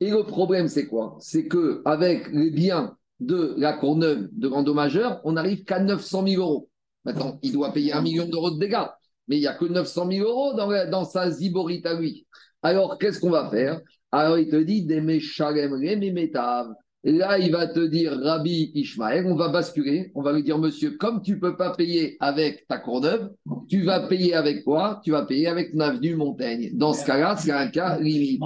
[0.00, 1.16] Et le problème, c'est quoi?
[1.20, 6.70] C'est qu'avec les biens de la Courneuve de l'endommageur, on n'arrive qu'à 900 000 euros.
[7.04, 8.88] Maintenant, il doit payer un million d'euros de dégâts,
[9.28, 12.26] mais il n'y a que 900 000 euros dans, sa ziborite lui.
[12.62, 13.80] Alors, qu'est-ce qu'on va faire?
[14.10, 15.76] Alors, il te dit, des méchalem,
[16.12, 16.72] métaves.
[17.02, 20.90] Là, il va te dire, Rabbi Ishmael, on va basculer, on va lui dire, monsieur,
[20.98, 23.30] comme tu ne peux pas payer avec ta Courneuve,
[23.68, 25.00] tu vas payer avec quoi?
[25.02, 26.70] Tu vas payer avec ton avenue Montaigne.
[26.74, 28.42] Dans ce cas-là, c'est un cas limite.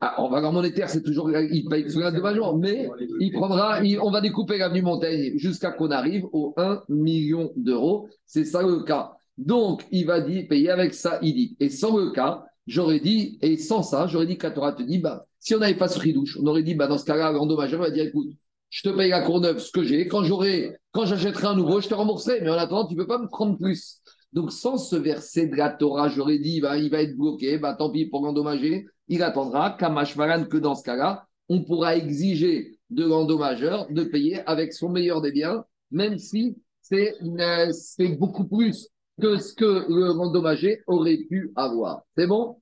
[0.00, 2.88] Ah, en valeur monétaire, c'est toujours, il paye sur la major, mais
[3.20, 8.08] il prendra, on va découper l'avenue Montaigne jusqu'à qu'on arrive au 1 million d'euros.
[8.26, 9.12] C'est ça le cas.
[9.38, 11.56] Donc, il va dire, payer avec ça, il dit.
[11.60, 14.98] Et sans le cas, j'aurais dit, et sans ça, j'aurais dit qu'à Torah te dit,
[14.98, 17.80] bah, si on n'avait pas ce ridouche, on aurait dit, bah, dans ce cas-là, l'endommageur
[17.80, 18.28] va dire, écoute,
[18.68, 21.88] je te paye la Courneuve ce que j'ai, quand j'aurai, quand j'achèterai un nouveau, je
[21.88, 24.00] te rembourserai, mais en attendant, tu ne peux pas me prendre plus.
[24.32, 27.74] Donc, sans ce verset de la Torah, j'aurais dit, bah, il va être bloqué, bah,
[27.74, 33.04] tant pis pour l'endommager, il attendra, Kamashvaran, que dans ce cas-là, on pourra exiger de
[33.04, 37.16] l'endommageur de payer avec son meilleur des biens, même si c'est
[38.18, 38.88] beaucoup plus
[39.20, 42.02] que ce que l'endommagé aurait pu avoir.
[42.16, 42.60] C'est bon?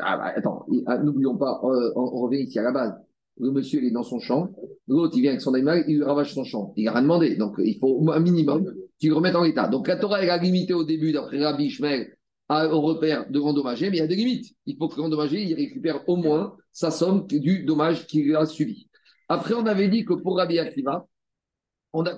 [0.00, 2.94] Ah bah, attends, ah, n'oublions pas, euh, on, revient ici à la base.
[3.38, 4.50] Le monsieur, est dans son champ.
[4.88, 6.72] L'autre, il vient avec son animal, il ravage son champ.
[6.76, 7.36] Il n'a rien demandé.
[7.36, 9.68] Donc, il faut un minimum qu'il remette en état.
[9.68, 12.16] Donc, la Torah, elle a limité au début, d'après Rabbi Ishmael,
[12.48, 14.54] au repère de l'endommagé, mais il y a des limites.
[14.64, 18.88] Il faut que l'endommagé, il récupère au moins sa somme du dommage qu'il a subi.
[19.28, 21.06] Après, on avait dit que pour Rabbi Akiva,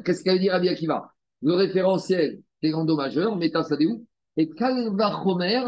[0.05, 1.13] qu'est-ce qu'elle dit Rabbi Akiva?
[1.43, 4.05] Le référentiel des l'endommageur, Metasadeu,
[4.37, 5.63] et Kalva Chomer,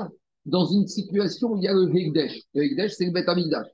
[0.44, 2.42] dans une situation où il y a le Hegdesh.
[2.54, 3.66] Le Hegdesh, c'est le Bet Amidash.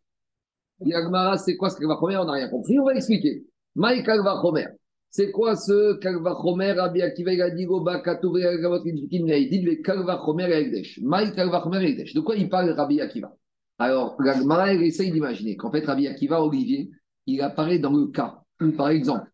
[0.84, 3.44] Yagmara, c'est quoi ce Kalvachomer On n'a rien compris, on va expliquer.
[3.74, 4.66] Maï Kalvachomer.
[5.10, 9.74] C'est quoi ce Kalvachomer Rabbi Akiva il a dit Goba Katouvé Agavot Idvikin Neidid le
[9.76, 11.00] Kalvachomer Hegdesh.
[11.02, 12.14] Maï Kalvachomer Hegdesh.
[12.14, 13.34] De quoi il parle Rabbi Akiva?
[13.78, 16.90] Alors, Yagmara, il essaye d'imaginer qu'en fait, Rabbi Akiva, Olivier,
[17.26, 18.42] il apparaît dans le cas
[18.76, 19.30] par exemple,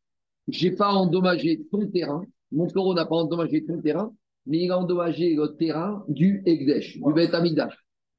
[0.49, 4.13] j'ai pas endommagé ton terrain, mon taureau n'a pas endommagé ton terrain,
[4.47, 7.75] mais il a endommagé le terrain du Ekdesh, du Beth Amidash.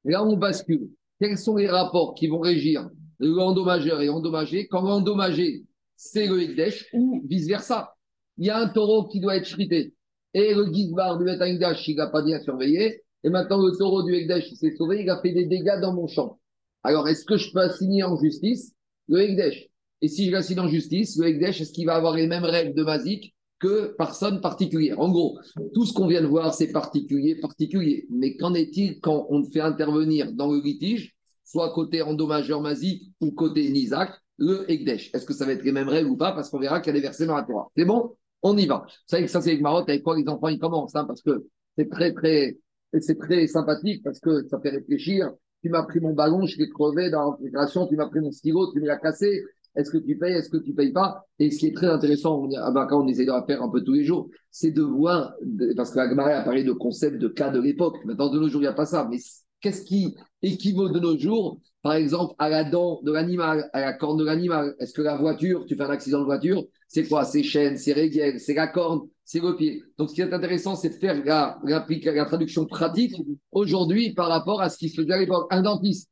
[0.06, 0.90] Là, on bascule.
[1.20, 4.68] Quels sont les rapports qui vont régir l'endommageur et endommagé?
[4.68, 5.64] Quand l'endommagé,
[5.96, 7.94] c'est le Ekdesh ou vice-versa.
[8.38, 9.94] Il y a un taureau qui doit être chrité.
[10.34, 13.02] Et le Gizbar du Beth Amidash, il n'a pas bien surveillé.
[13.24, 15.94] Et maintenant, le taureau du Ekdesh, il s'est sauvé, il a fait des dégâts dans
[15.94, 16.40] mon champ.
[16.84, 18.74] Alors, est-ce que je peux assigner en justice
[19.08, 19.70] le Ekdesh
[20.02, 22.74] Et si je l'assigne en justice, le Ekdesh, est-ce qu'il va avoir les mêmes règles
[22.74, 23.33] de Mazik
[23.64, 25.00] que personne particulière.
[25.00, 25.40] En gros,
[25.74, 28.06] tout ce qu'on vient de voir, c'est particulier, particulier.
[28.10, 33.32] Mais qu'en est-il quand on fait intervenir dans le litige soit côté endommageur Mazi ou
[33.32, 35.12] côté Nizak, le Ekdesh?
[35.14, 36.34] Est-ce que ça va être les mêmes règles ou pas?
[36.34, 37.70] Parce qu'on verra a des versets dans la Torah.
[37.78, 38.18] C'est bon?
[38.42, 38.86] On y va.
[39.08, 41.48] Ça, c'est avec Maroc, avec quoi les enfants ils commencent, hein, parce que
[41.78, 42.58] c'est très, très,
[43.00, 45.32] c'est très sympathique, parce que ça fait réfléchir.
[45.62, 48.74] Tu m'as pris mon ballon, je l'ai crevé dans l'intégration, tu m'as pris mon stylo,
[48.74, 49.42] tu me l'as cassé.
[49.76, 51.26] Est-ce que tu payes, est-ce que tu payes pas?
[51.40, 53.64] Et ce qui est très intéressant, on, ah ben, quand on essaie de la faire
[53.64, 55.34] un peu tous les jours, c'est de voir,
[55.76, 57.98] parce que la a parlé de concept de cas de l'époque.
[58.06, 59.08] Maintenant, de nos jours, il n'y a pas ça.
[59.10, 59.18] Mais
[59.62, 63.94] qu'est-ce qui équivaut de nos jours, par exemple, à la dent de l'animal, à la
[63.94, 64.76] corne de l'animal?
[64.80, 67.26] Est-ce que la voiture, tu fais un accident de voiture, c'est quoi?
[67.26, 69.82] C'est chaîne, c'est régale, c'est la corne, c'est le pied.
[69.98, 73.16] Donc, ce qui est intéressant, c'est de faire la, la, traduction pratique
[73.52, 75.48] aujourd'hui par rapport à ce qui se faisait à l'époque.
[75.50, 76.10] Un dentiste,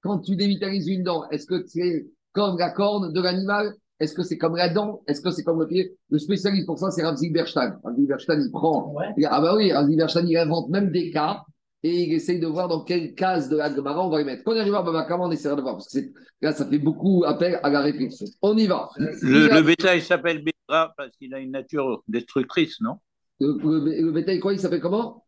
[0.00, 4.22] quand tu dévitalises une dent, est-ce que c'est comme la corne de l'animal Est-ce que
[4.22, 5.02] c'est comme la dent?
[5.06, 5.96] Est-ce que c'est comme le pied?
[6.10, 7.78] Le spécialiste pour ça, c'est Rav Zilberstein.
[7.82, 8.94] Rav Zilberstein, il prend.
[9.24, 11.42] Ah bah oui, Rav Zilberstein, il invente même des cas
[11.84, 14.42] et il essaye de voir dans quelle case de la Gemara on va les mettre.
[14.42, 16.00] Quand on arrive à Babakama, on essaiera de voir, parce que
[16.40, 18.26] là, ça fait beaucoup appel à la réflexion.
[18.42, 18.88] On y va.
[18.96, 22.96] Le, bétail s'appelle Béra parce qu'il a une nature destructrice, non?
[23.38, 25.26] Le, bétail, quoi, il s'appelle comment?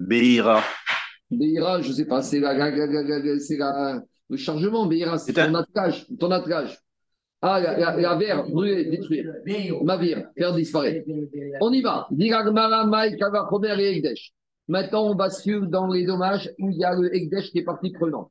[0.00, 0.60] Béira.
[1.30, 6.30] Béira, je ne sais pas, c'est la, la, le chargement, Béira, c'est ton attelage, ton
[6.30, 6.78] attelage.
[7.42, 9.32] Ah, la, la, la verre, brûler, détruire.
[9.82, 11.08] Mavir, faire disparaître.
[11.60, 12.06] On y va.
[14.68, 17.90] Maintenant, on bascule dans les dommages où il y a le Ekdesh qui est partie
[17.90, 18.30] prenante.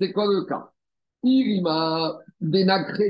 [0.00, 0.70] C'est quoi le cas?
[1.22, 2.18] Irima,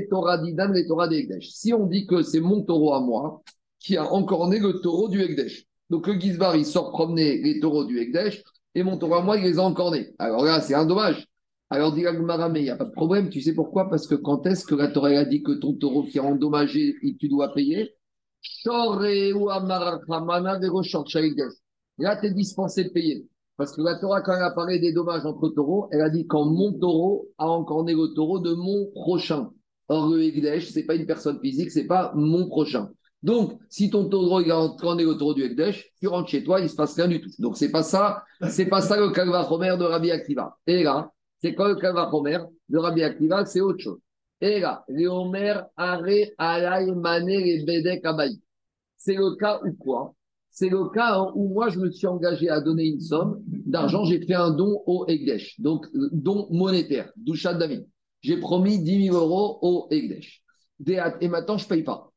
[0.09, 1.09] Torah Didan, les Torah
[1.41, 3.41] Si on dit que c'est mon taureau à moi
[3.79, 5.65] qui a encore né le taureau du Ekdesh.
[5.89, 8.43] Donc le Gizbar, il sort promener les taureaux du Ekdesh
[8.75, 10.13] et mon taureau à moi, il les a encore nés.
[10.19, 11.27] Alors là, c'est un dommage.
[11.69, 13.29] Alors, dit mais il n'y a pas de problème.
[13.29, 13.89] Tu sais pourquoi?
[13.89, 16.95] Parce que quand est-ce que la Torah a dit que ton taureau qui est endommagé,
[17.19, 17.93] tu dois payer?
[21.99, 23.27] Là, tu es dispensé de payer.
[23.57, 26.27] Parce que la Torah, quand elle a parlé des dommages entre taureaux, elle a dit
[26.27, 29.49] quand mon taureau a encore né le taureau de mon prochain.
[29.89, 32.89] Or, le ce n'est pas une personne physique, ce n'est pas mon prochain.
[33.23, 36.43] Donc, si ton taureau il a encore né le taureau du Ekdesh, tu rentres chez
[36.43, 37.31] toi, il ne se passe rien du tout.
[37.39, 40.55] Donc, c'est pas ça, c'est pas ça le Kalva Romer de Rabbi Akiva.
[40.67, 43.99] Et là, c'est quoi le Kalva Romer de Rabbi Akiva C'est autre chose.
[44.41, 46.03] Et là, les Omer, Are,
[46.37, 48.39] Alay, Mané, Bedek, Abaï.
[48.97, 50.13] C'est le cas où quoi?
[50.49, 54.05] C'est le cas où moi, je me suis engagé à donner une somme d'argent.
[54.05, 57.87] J'ai fait un don au Egdesh, donc euh, don monétaire, Douchat David.
[58.21, 60.41] J'ai promis 10 000 euros au Egdesh.
[60.87, 62.11] Et maintenant, je ne paye pas.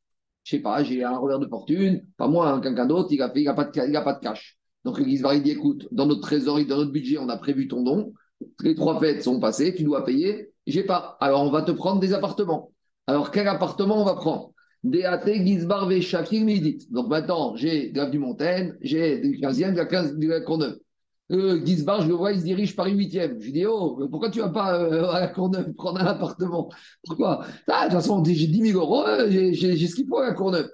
[0.44, 3.18] Je ne sais pas, j'ai un revers de fortune, pas moi, hein, quelqu'un d'autre, il
[3.18, 4.58] n'a pas, de, cash.
[4.84, 7.82] Donc le il dit écoute, dans notre trésorerie, dans notre budget, on a prévu ton
[7.82, 8.14] don.
[8.62, 10.52] Les trois fêtes sont passées, tu dois payer.
[10.66, 11.16] J'ai pas.
[11.20, 12.72] Alors on va te prendre des appartements.
[13.06, 14.52] Alors quel appartement on va prendre?
[14.82, 16.86] DAT, Gizbar, Shafir, Midit.
[16.90, 20.78] Donc maintenant, j'ai de du Montaigne, j'ai du 15e, de la 15 de la Courneuve.
[21.32, 23.38] Euh, je le vois, il se dirige Paris 8e.
[23.38, 26.70] Je lui dis, oh, pourquoi tu vas pas euh, à la Courneuve prendre un appartement?
[27.04, 27.44] Pourquoi?
[27.68, 30.34] Ah, De toute façon, j'ai 10 000 euros, euh, j'ai ce qu'il faut à la
[30.34, 30.68] Courneuve.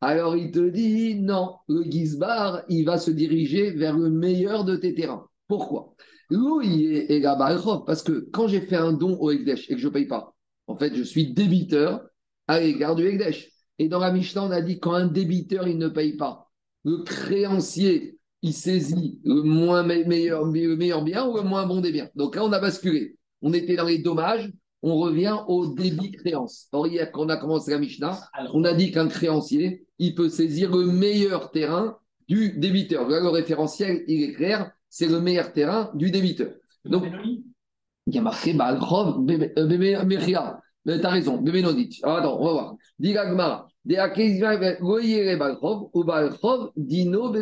[0.00, 4.76] Alors il te dit, non, le Gizbar, il va se diriger vers le meilleur de
[4.76, 5.26] tes terrains.
[5.48, 5.94] Pourquoi?
[6.30, 10.34] Parce que quand j'ai fait un don au Ekdesh et que je ne paye pas,
[10.66, 12.02] en fait, je suis débiteur
[12.46, 13.50] à l'égard du Ekdesh.
[13.78, 16.50] Et dans la Mishnah, on a dit quand un débiteur, il ne paye pas,
[16.84, 21.92] le créancier, il saisit le, moins meilleur, le meilleur bien ou le moins bon des
[21.92, 22.08] biens.
[22.14, 23.16] Donc là, on a basculé.
[23.40, 24.50] On était dans les dommages,
[24.82, 26.68] on revient au débit créance.
[26.72, 28.20] Or, hier, quand on a commencé la Mishnah,
[28.52, 33.08] on a dit qu'un créancier, il peut saisir le meilleur terrain du débiteur.
[33.08, 36.52] Là, le référentiel, il est clair, c'est le meilleur terrain du débiteur.
[36.84, 37.04] Donc,
[38.06, 40.60] il y a marqué Balchov, Mechia.
[40.86, 42.00] T'as raison, Béménodit.
[42.02, 42.76] Alors attends, on va voir.
[42.98, 43.68] Dit Gagmara.
[45.92, 47.32] ou Balchov, Dino.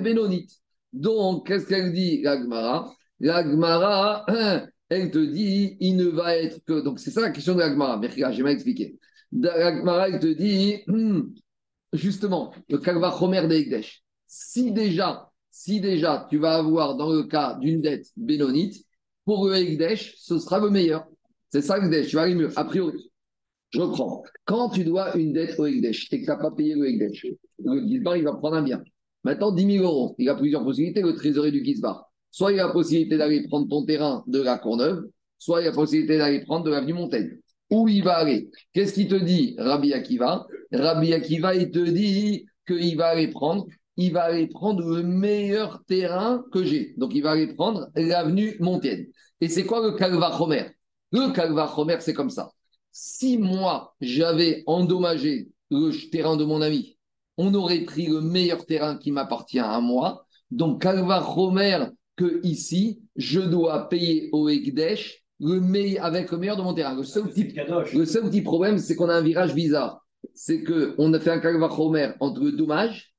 [0.93, 4.27] Donc, qu'est-ce qu'elle dit, Gagmara Gagmara,
[4.89, 6.81] elle te dit, il ne va être que.
[6.81, 7.99] Donc, c'est ça la question de Gagmara.
[7.99, 8.99] Merci, j'ai mal expliqué.
[9.33, 10.83] Gagmara, elle te dit,
[11.93, 13.81] justement, le Kalva Chomer de
[14.27, 18.85] Si déjà, si déjà, tu vas avoir dans le cas d'une dette bénonite,
[19.25, 21.07] pour le Ekdesh, ce sera le meilleur.
[21.49, 23.11] C'est ça le tu vas aller mieux, a priori.
[23.71, 24.23] Je reprends.
[24.45, 27.27] Quand tu dois une dette au Ekdesh et que tu n'as pas payé le Ekdesh,
[27.65, 28.83] le Gizbar, il va prendre un bien.
[29.25, 30.15] Maintenant, 10 000 euros.
[30.19, 32.05] Il a plusieurs possibilités, le trésorier du Gizbar.
[32.31, 35.07] Soit il a la possibilité d'aller prendre ton terrain de la Courneuve,
[35.39, 37.31] soit il a la possibilité d'aller prendre de l'avenue Montaigne.
[37.71, 38.51] Où il va aller?
[38.75, 40.47] Qu'est-ce qu'il te dit, Rabbi Akiva?
[40.71, 45.83] Rabbi Akiva, il te dit qu'il va aller prendre il va aller prendre le meilleur
[45.87, 46.95] terrain que j'ai.
[46.97, 49.07] Donc, il va aller prendre l'avenue Montaigne.
[49.41, 50.67] Et c'est quoi le Calva Romer
[51.13, 52.51] Le Calva Romer, c'est comme ça
[52.99, 56.97] si moi, j'avais endommagé le terrain de mon ami,
[57.37, 60.25] on aurait pris le meilleur terrain qui m'appartient à moi.
[60.51, 66.57] Donc, Calva Romer, que ici, je dois payer au Ekdesh le meilleur, avec le meilleur
[66.57, 66.95] de mon terrain.
[66.95, 67.93] Le seul petit, Kadosh.
[67.93, 70.01] le seul petit problème, c'est qu'on a un virage bizarre.
[70.33, 73.15] C'est qu'on a fait un kalvachomer entre le dommage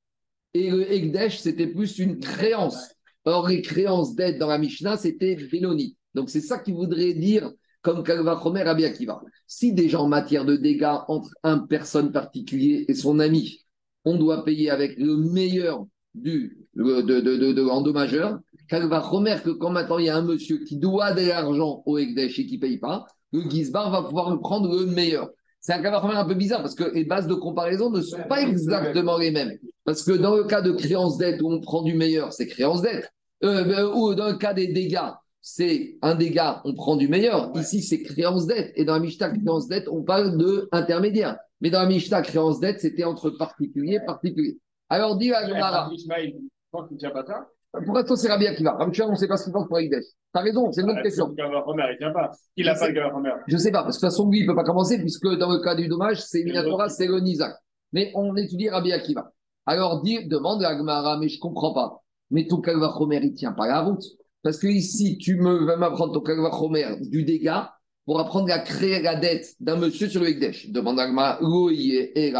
[0.65, 2.77] et le c'était plus une créance.
[3.25, 5.97] Or, les créances d'aide dans la Mishnah, c'était Véloni.
[6.13, 9.21] Donc, c'est ça qu'il voudrait dire comme kalvachomer Rabbi Akiva.
[9.45, 13.65] Si déjà en matière de dégâts entre un personne particulier et son ami,
[14.03, 20.09] on doit payer avec le meilleur du de, de, kalvachomer que quand maintenant il y
[20.09, 23.49] a un monsieur qui doit de l'argent au Ekdesh et qui ne paye pas, le
[23.49, 25.29] Gizbar va pouvoir prendre le meilleur.
[25.59, 28.41] C'est un cas un peu bizarre parce que les bases de comparaison ne sont pas
[28.41, 29.57] exactement les mêmes.
[29.83, 32.81] Parce que dans le cas de créance dette où on prend du meilleur, c'est créance
[32.81, 33.11] dette.
[33.43, 37.51] Euh, ben, ou dans le cas des dégâts, c'est un dégât, on prend du meilleur.
[37.55, 38.71] Ici, c'est créance dette.
[38.75, 41.37] Et dans la Mishnah, créance dette, on parle de intermédiaire.
[41.61, 44.57] Mais dans la Mishnah, créance dette, c'était entre particulier et particulier.
[44.89, 46.35] Alors, dit la Gemara, Ismaël,
[46.71, 47.47] quand tu ne tiens pas ça,
[47.83, 50.03] pourquoi toi c'est Rabbi Akiva Rabbi on ne sait pas ce qu'il pense pour Ekdesh.
[50.33, 51.29] T'as raison, c'est une autre question.
[51.29, 52.31] Le Gavaromer, il tient pas.
[52.55, 53.31] Il n'a pas le Gavaromer.
[53.47, 54.99] Je ne sais pas, parce que de toute façon, lui, il ne peut pas commencer,
[54.99, 57.55] puisque dans le cas du dommage, c'est Minatora, c'est le Nizak.
[57.93, 59.31] Mais on étudie Rabbi Akiva.
[59.65, 62.01] Alors, dit, demande à Agmara, mais je ne comprends pas.
[62.29, 64.03] Mais ton Kalvachomer, il ne tient pas la route.
[64.43, 67.71] Parce que ici, tu me vas m'apprendre ton Kalvachomer du dégât
[68.05, 70.69] pour apprendre à créer la dette d'un monsieur sur le Ekdesh.
[70.69, 71.39] Demande à Agmara,
[71.71, 72.33] et.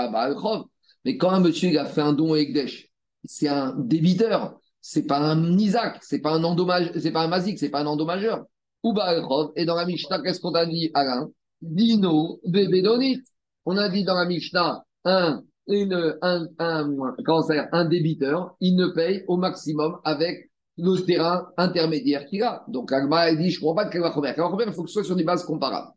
[1.06, 2.90] Mais quand un monsieur il a fait un don au Ekdesh,
[3.24, 7.60] c'est un débiteur, c'est pas un Nizak, c'est pas un endommage, c'est pas un Mazik,
[7.60, 8.46] c'est pas un endommageur.
[8.84, 9.52] Ou Baalchov.
[9.58, 11.30] Et dans la Mishnah, qu'est-ce qu'on a dit, Alain?
[11.62, 13.20] Dino Bébédonit.
[13.66, 16.48] On a dit dans la Mishnah, un, une, un,
[17.42, 22.64] s'appelle, un débiteur, il ne paye au maximum avec le terrain intermédiaire qu'il a.
[22.70, 24.34] Donc Agma a dit, je ne comprends pas de Kalvachomer.
[24.36, 25.92] Kalvachomer, il faut que ce soit sur des bases comparables.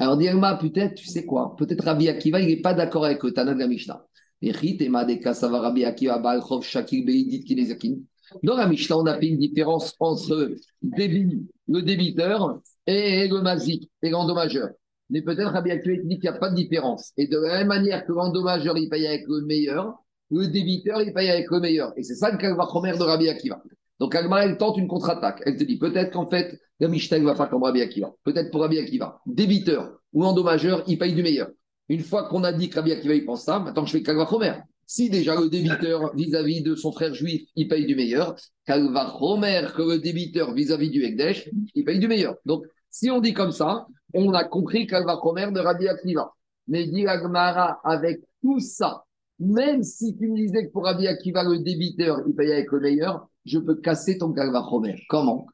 [0.00, 3.22] Alors dit Agma, peut-être, tu sais quoi, peut-être Rabbi Akiva, il n'est pas d'accord avec
[3.22, 4.04] le Tana de la Mishnah.
[4.40, 7.98] Echit, Ema, Deka, Rabbi Akiva, Baalchov, Shakir, Beidit, Kinezakin.
[8.42, 14.10] Dans la Mishnah, on a fait une différence entre le débiteur et le mazik, et
[14.10, 14.70] l'endommageur.
[15.10, 17.12] Mais peut-être Rabbi Akiva dit qu'il n'y a pas de différence.
[17.16, 19.94] Et de la même manière que l'endommageur, il paye avec le meilleur,
[20.30, 21.92] le débiteur, il paye avec le meilleur.
[21.96, 23.62] Et c'est ça le Kalvachomer de Rabbi Akiva.
[24.00, 25.42] Donc Agmara, elle tente une contre-attaque.
[25.44, 28.12] Elle te dit peut-être qu'en fait, la Mishnah va pas comme Rabbi Akiva.
[28.24, 29.20] Peut-être pour Rabbi Akiva.
[29.26, 31.50] Débiteur ou endommageur, il paye du meilleur.
[31.88, 34.54] Une fois qu'on a dit que Rabbi Akiva, il pense ça, maintenant je fais Kalvachomer.
[34.94, 39.80] Si déjà le débiteur vis-à-vis de son frère juif, il paye du meilleur, Kalvachomer, que
[39.80, 42.36] le débiteur vis-à-vis du Ekdesh, il paye du meilleur.
[42.44, 46.34] Donc, si on dit comme ça, on a compris Kalvachomer de Rabbi Akiva.
[46.68, 49.04] Mais dit Agmara, avec tout ça,
[49.38, 52.80] même si tu me disais que pour Rabbi Akiva, le débiteur, il paye avec le
[52.80, 55.02] meilleur, je peux casser ton Kalvachomer.
[55.08, 55.46] Comment?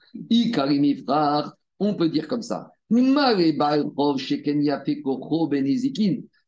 [1.78, 2.72] On peut dire comme ça.
[2.90, 2.98] Il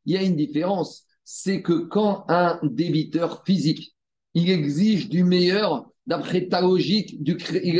[0.06, 3.94] y a une différence, c'est que quand un débiteur physique,
[4.34, 7.38] il exige du meilleur, d'après ta logique, du,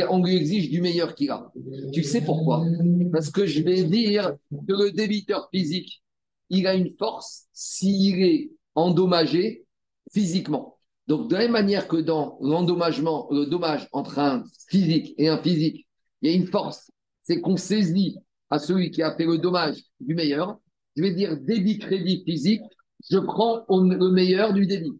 [0.09, 1.51] on lui exige du meilleur qu'il a.
[1.91, 2.63] Tu sais pourquoi?
[3.11, 6.01] Parce que je vais dire que le débiteur physique,
[6.49, 9.65] il a une force s'il est endommagé
[10.13, 10.77] physiquement.
[11.07, 15.37] Donc, de la même manière que dans l'endommagement, le dommage entre un physique et un
[15.37, 15.85] physique,
[16.21, 16.89] il y a une force,
[17.21, 18.17] c'est qu'on saisit
[18.49, 20.57] à celui qui a fait le dommage du meilleur.
[20.95, 22.61] Je vais dire débit-crédit physique,
[23.09, 24.99] je prends le meilleur du débit.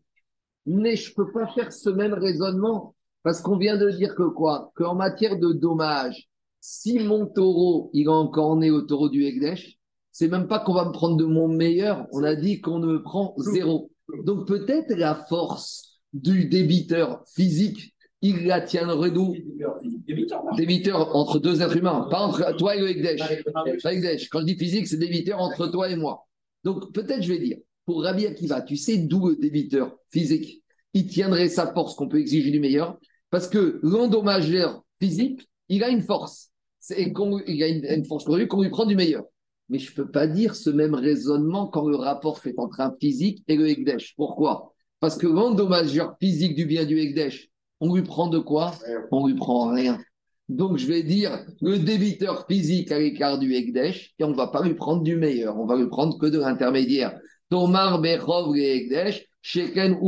[0.66, 4.24] Mais je ne peux pas faire ce même raisonnement parce qu'on vient de dire que
[4.24, 4.72] quoi?
[4.76, 6.28] Qu'en matière de dommage,
[6.60, 9.78] si mon taureau, il est encore né au taureau du Egdesh,
[10.12, 12.88] c'est même pas qu'on va me prendre de mon meilleur, on a dit qu'on ne
[12.88, 13.90] me prend zéro.
[14.26, 19.36] Donc peut-être la force du débiteur physique, il la tiendrait d'où?
[20.56, 23.44] Débiteur, entre deux êtres humains, pas entre toi et le Ekdesh.
[24.30, 26.28] Quand je dis physique, c'est débiteur entre toi et moi.
[26.64, 30.64] Donc peut-être je vais dire, pour Rabbi Akiva, tu sais d'où le débiteur physique,
[30.94, 35.90] il tiendrait sa force qu'on peut exiger du meilleur, parce que l'endommageur physique, il a
[35.90, 36.50] une force.
[37.14, 39.24] Qu'on- il a une, une force qu'on lui, qu'on lui prend du meilleur.
[39.70, 42.94] Mais je ne peux pas dire ce même raisonnement quand le rapport fait entre un
[43.00, 44.16] physique et le Ekdesh.
[44.18, 44.74] Pourquoi?
[45.00, 48.74] Parce que l'endommageur physique du bien du Ekdesh, on lui prend de quoi?
[49.12, 50.00] On lui prend rien.
[50.50, 54.48] Donc je vais dire le débiteur physique à l'écart du Ekdesh, et on ne va
[54.48, 57.18] pas lui prendre du meilleur, on va lui prendre que de l'intermédiaire.
[57.52, 60.00] Tomar Bechov le Ekdesh, Sheken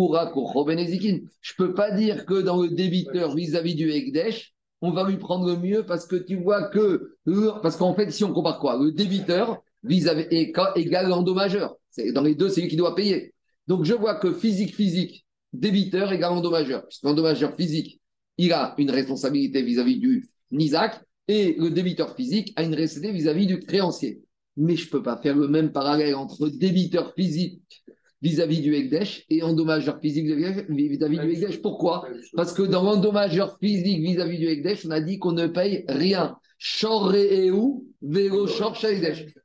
[0.66, 1.20] Benezikin.
[1.42, 5.18] Je ne peux pas dire que dans le débiteur vis-à-vis du Ekdesh, on va lui
[5.18, 7.16] prendre le mieux parce que tu vois que.
[7.26, 8.80] le- Parce qu'en fait, si on compare quoi?
[8.82, 11.76] Le débiteur vis-à-vis ca- égal l'endommageur.
[12.14, 13.34] Dans les deux, c'est lui qui doit payer.
[13.68, 16.88] Donc je vois que physique, physique, débiteur égale endommageur.
[16.88, 18.00] Puisque l'endommageur physique,
[18.38, 23.48] il a une responsabilité vis-à-vis du Nizak et le débiteur physique a une responsabilité vis-à-vis
[23.48, 24.22] du créancier.
[24.56, 27.84] Mais je ne peux pas faire le même parallèle entre débiteur physique
[28.22, 31.62] vis-à-vis du Ekdesh et endommageur physique vis-à-vis du Ekdesh.
[31.62, 32.08] Pourquoi?
[32.36, 36.38] Parce que dans l'endommageur physique vis-à-vis du Ekdesh, on a dit qu'on ne paye rien.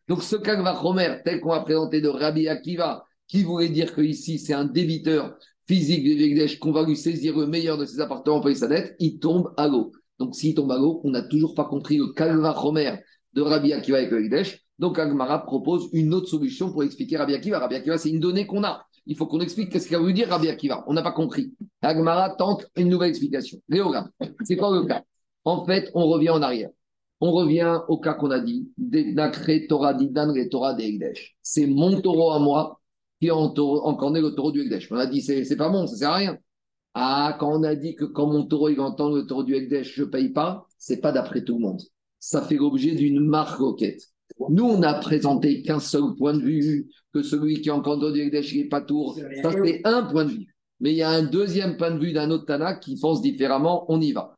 [0.08, 4.38] Donc ce Kalvachomer, tel qu'on a présenté de Rabbi Akiva, qui voulait dire que ici
[4.38, 5.36] c'est un débiteur
[5.66, 8.94] physique de Egdesh, qu'on va lui saisir le meilleur de ses appartements pour sa dette,
[9.00, 9.90] il tombe à l'eau.
[10.20, 12.94] Donc s'il tombe à l'eau, on n'a toujours pas compris le Kalvachomer
[13.32, 14.64] de Rabbi Akiva avec le Egdesh.
[14.78, 17.58] Donc Agmara propose une autre solution pour expliquer Rabbi Akiva.
[17.58, 18.84] Rabbi Akiva, c'est une donnée qu'on a.
[19.06, 20.84] Il faut qu'on explique qu'est-ce qu'il a voulu dire Rabbi Akiva.
[20.86, 21.52] On n'a pas compris.
[21.82, 23.58] Agmara tente une nouvelle explication.
[23.68, 24.10] Léogram,
[24.44, 25.02] c'est quoi le cas?
[25.44, 26.70] En fait, on revient en arrière.
[27.20, 28.68] On revient au cas qu'on a dit,
[29.68, 29.94] Torah
[30.50, 30.76] Torah.
[31.42, 32.80] C'est mon taureau à moi
[33.20, 34.92] qui a encorné le taureau du Egdesh.
[34.92, 36.38] On a dit, c'est pas bon, ça sert à rien.
[36.94, 39.94] Ah, quand on a dit que quand mon taureau il entend le taureau du Egdesh,
[39.94, 41.80] je ne paye pas, c'est pas d'après tout le monde.
[42.20, 44.02] Ça fait l'objet d'une marque roquette.
[44.48, 48.52] Nous, on n'a présenté qu'un seul point de vue, que celui qui le du Egdesh,
[48.52, 49.18] il n'est pas tour.
[49.42, 50.46] Ça, c'est un point de vue.
[50.80, 53.84] Mais il y a un deuxième point de vue d'un autre Tana qui pense différemment.
[53.88, 54.36] On y va.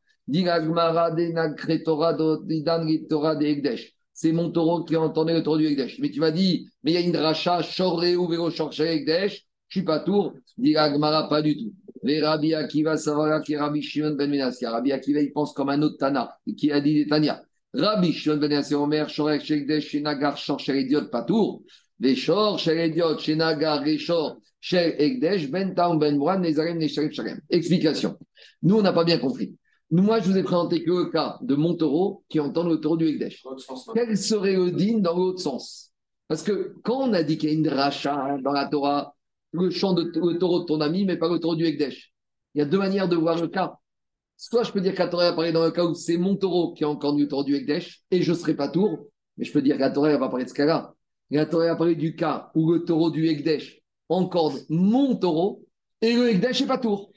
[4.13, 5.99] C'est mon taureau qui a entendu le taureau du Egdesh.
[5.99, 9.79] Mais tu m'as dit, mais il y a une dracha, Shoré ou Véro Egdesh, je
[9.79, 10.33] suis pas tour.
[10.57, 11.73] Dit Agmara, pas du tout.
[12.03, 12.97] Les Rabbi Akiva,
[13.45, 14.71] qui Rabbi Shimon Ben Menassia.
[14.71, 17.43] Rabbi Akiva, il pense comme un autre Tana, qui a dit Tania.
[17.75, 21.63] Rabbi Shimon Ben Menassia, Omer, Shorek Egdesh, Shenagar, Shor, Idiot, pas tour.
[22.01, 27.41] Les Shor, Idiot, Shenagar, Reshor, Shel Egdesh, Ben Taum, Ben Mouran, Nezarim, Nesharif, Shalem.
[27.49, 28.19] Explication.
[28.63, 29.57] Nous, on n'a pas bien compris.
[29.91, 32.97] Moi, je vous ai présenté que le cas de mon taureau qui entend le taureau
[32.97, 33.43] du Ekdesh.
[33.95, 35.93] Quel serait le digne dans l'autre sens?
[36.29, 39.17] Parce que quand on a dit qu'il y a une rachat dans la Torah,
[39.53, 42.13] le champ de le taureau de ton ami, mais pas le taureau du Ekdesh,
[42.55, 43.80] il y a deux manières de voir le cas.
[44.41, 46.73] Soit je peux dire que la Torah apparaît dans le cas où c'est mon taureau
[46.73, 49.77] qui a encore du Ekdesh et je ne serai pas tour, mais je peux dire
[49.77, 50.95] que la Torah va parler ce cas-là.
[51.31, 55.67] La parlé du cas où le taureau du Ekdesh encorde mon taureau
[56.01, 57.13] et le Ekdesh n'est pas tour.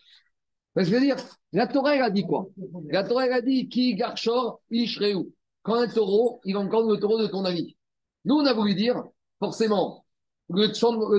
[0.73, 1.15] Parce que je veux dire,
[1.53, 2.49] la Torah, elle a dit quoi?
[2.89, 5.31] La Torah, elle a dit Ki garchor ishreu.
[5.61, 7.77] Quand un taureau, il encore le taureau de ton ami.
[8.25, 9.01] Nous, on a voulu dire,
[9.39, 10.03] forcément,
[10.49, 10.73] le,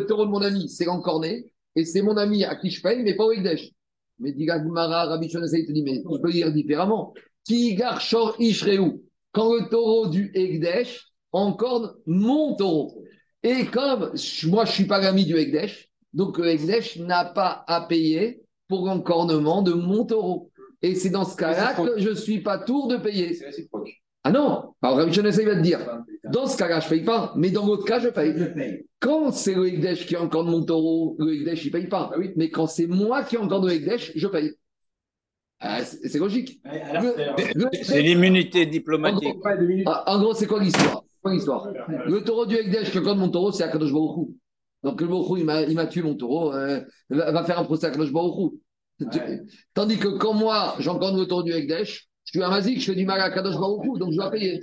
[0.07, 3.17] taureau de mon ami, c'est l'encorné, et c'est mon ami à qui je paye, mais
[3.17, 3.71] pas au Ekdesh.
[4.19, 7.15] Mais dit Gagmara, Rabbi te dit, mais on peut dire différemment.
[7.45, 9.03] Ki garchor ishreu.
[9.33, 13.03] Quand le taureau du Ekdesh encorne mon taureau.
[13.43, 14.13] Et comme
[14.47, 18.43] moi, je ne suis pas l'ami du Ekdesh, donc le Ekdesh n'a pas à payer
[18.69, 20.51] pour l'encornement de mon taureau.
[20.81, 23.35] Et c'est dans ce cas-là que je ne suis pas tour de payer.
[23.35, 23.91] C'est réciproque.
[24.23, 25.81] Ah non, alors Rabbi il va te dire,
[26.35, 28.35] dans ce cas-là, je ne paye pas, mais dans l'autre cas, je paye.
[28.99, 32.11] Quand c'est le Ekdesh qui encorne mon taureau, le Ekdesh, il ne paye pas.
[32.13, 32.33] Ah oui.
[32.37, 34.53] Mais quand c'est moi qui encorne le Ekdesh, je paye.
[35.61, 36.61] Ah, c'est logique.
[37.83, 39.37] C'est l'immunité diplomatique.
[39.87, 41.05] En gros, c'est quoi l'histoire?
[41.25, 44.29] Le taureau du Ekdesh qui encorne mon taureau, c'est Akadosh Baruch
[44.85, 48.13] donc le Baruch il m'a tué mon taureau, euh, va faire un procès à Kadosh
[48.13, 48.53] Baruch
[49.73, 52.95] Tandis que quand moi, j'encore le taureau du Ekdesh, je suis un mazik, je fais
[52.95, 54.61] du mal à Kadosh Baruch donc je dois payer.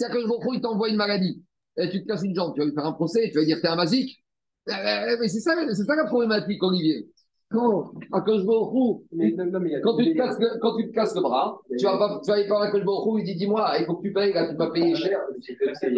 [0.00, 1.42] Si Kadosh Baruch il t'envoie une maladie,
[1.76, 3.56] et tu te casses une jambe, tu vas lui faire un procès, tu vas dire
[3.56, 4.24] que tu es un mazik.
[4.66, 7.06] Eh, eh, mais c'est ça, c'est ça la problématique, Olivier.
[7.50, 12.20] Quand, à quand, tu te casses, quand tu te casses le bras, tu vas pas,
[12.24, 14.56] tu vas aller par la il dit dis-moi, il faut que tu payes, là, tu
[14.56, 15.18] vas payer cher.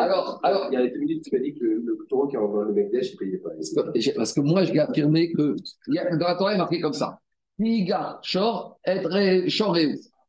[0.00, 0.68] Alors, alors.
[0.72, 3.12] Il y a des minutes, tu m'as dit que le, taureau qui envoie le Megdesh,
[3.12, 3.50] il payait pas.
[4.16, 5.54] Parce que moi, je vais affirmer que,
[5.86, 7.20] dans la Torah, il est marqué comme ça.
[7.58, 9.76] Niga, Shor, être Shor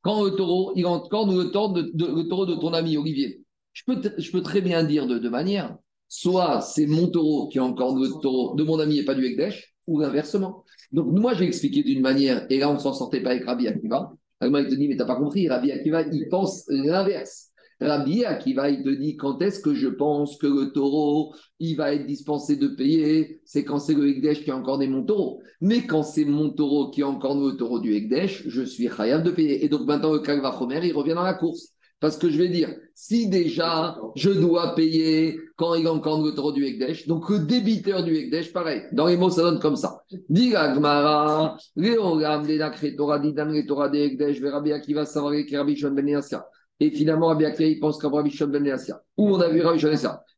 [0.01, 3.42] Quand le taureau, il le, de, le taureau de ton ami Olivier.
[3.73, 3.83] Je
[4.31, 5.75] peux, très bien dire de deux manières.
[6.07, 9.25] Soit c'est mon taureau qui est encore le taureau de mon ami et pas du
[9.25, 10.63] Ekdesh, ou inversement.
[10.91, 13.67] Donc, moi, j'ai expliqué d'une manière, et là, on ne s'en sortait pas avec Rabbi
[13.67, 14.13] Akiva.
[14.39, 15.49] Rabbi il te dit, mais tu n'as pas compris.
[15.49, 17.49] Rabbi Akiva, il pense l'inverse.
[17.81, 21.93] Rabbi Akiva, il te dit, quand est-ce que je pense que le taureau, il va
[21.93, 23.41] être dispensé de payer?
[23.43, 25.41] C'est quand c'est le Ekdesh qui a encore des mon taureau.
[25.61, 29.23] Mais quand c'est mon taureau qui a encore le taureau du Ekdesh, je suis khayab
[29.23, 29.65] de payer.
[29.65, 31.72] Et donc, maintenant, le Kalva il revient dans la course.
[32.03, 36.51] Parce que je vais dire, si déjà je dois payer quand il encore le taureau
[36.51, 40.03] du Ekdesh, donc le débiteur du Ekdesh, pareil, dans les mots ça donne comme ça.
[40.29, 41.95] Gmara, ben
[46.81, 48.75] Et finalement, Rabbi Akiva, il pense qu'à Rabbi Shon ben
[49.15, 49.93] Où on a vu Rabbi Shon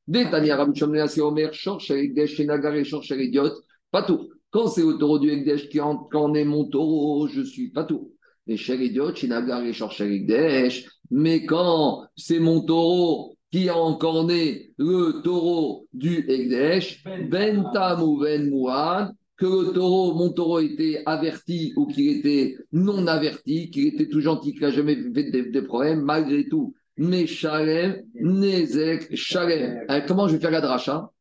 [0.07, 3.49] Détania Rabbi Shon ben Omer, Shorch Ekdesh, Shenagar et Shorch Idiot,
[3.89, 4.30] pas tout.
[4.51, 8.11] Quand c'est le taureau du Ekdesh qui en est mon taureau, je suis pas tout.
[8.45, 15.88] Les Idiot, Shenagar et Ekdesh, mais quand c'est mon taureau qui a encorné le taureau
[15.93, 17.64] du Egdesh, Ben
[18.01, 23.70] ou Ben Mouad, que le taureau, mon taureau était averti ou qu'il était non averti,
[23.70, 26.74] qu'il était tout gentil, qu'il n'a jamais fait des, problèmes, malgré tout.
[26.97, 29.86] Mais Shalem, Nezek, Shalem.
[30.08, 31.12] comment je vais faire la dracha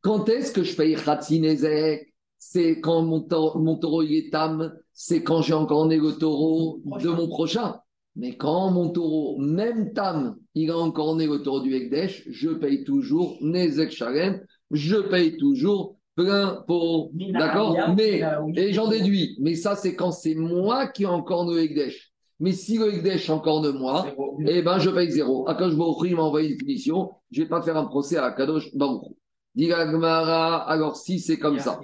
[0.00, 2.12] Quand est-ce que je paye Khatsi Nezek?
[2.38, 7.28] C'est quand mon taureau, mon est tam, c'est quand j'ai encorné le taureau de mon
[7.28, 7.76] prochain.
[8.14, 12.50] Mais quand mon taureau, même Tam, il a encore né le taureau du Ekdesh, je
[12.50, 17.10] paye toujours Nezek Shalem, je paye toujours plein pour.
[17.14, 18.22] D'accord Mais,
[18.56, 22.12] et j'en déduis, mais ça, c'est quand c'est moi qui ai encore le Ekdesh.
[22.38, 24.06] Mais si le Ekdesh encore de moi,
[24.46, 25.48] eh ben, je paye zéro.
[25.48, 28.24] Akadosh Baruch il m'a envoyé une punition, je ne vais pas faire un procès à
[28.24, 29.12] Akadosh Baruch
[29.54, 31.80] Dit Gmara, alors si c'est comme ça.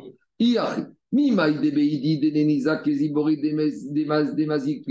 [1.11, 4.85] Mimaï de Beidi, de Denisa, Kezibori, de Mazik,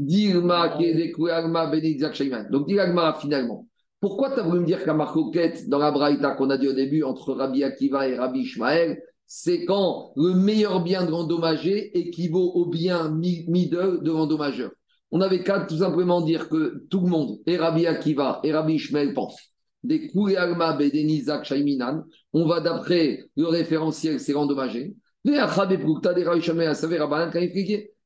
[0.00, 2.48] Dirma, Kedekuagma, Benizak, Shaiman.
[2.50, 3.66] Donc, dit Gmara finalement.
[4.00, 6.72] Pourquoi tu as voulu me dire qu'à Marcoquette, dans la Braïta qu'on a dit au
[6.72, 12.50] début, entre Rabbi Akiva et Rabbi Ishmael, c'est quand le meilleur bien de l'endommagé équivaut
[12.54, 14.70] au bien middle de l'endommageur?
[15.10, 18.74] On avait qu'à tout simplement dire que tout le monde, et Rabbi Akiva et Rabbi
[18.74, 19.50] Ishmael pensent.
[19.82, 24.94] Des Alma Bedenizak Shaiminan, on va d'après le référentiel, c'est l'endommagé.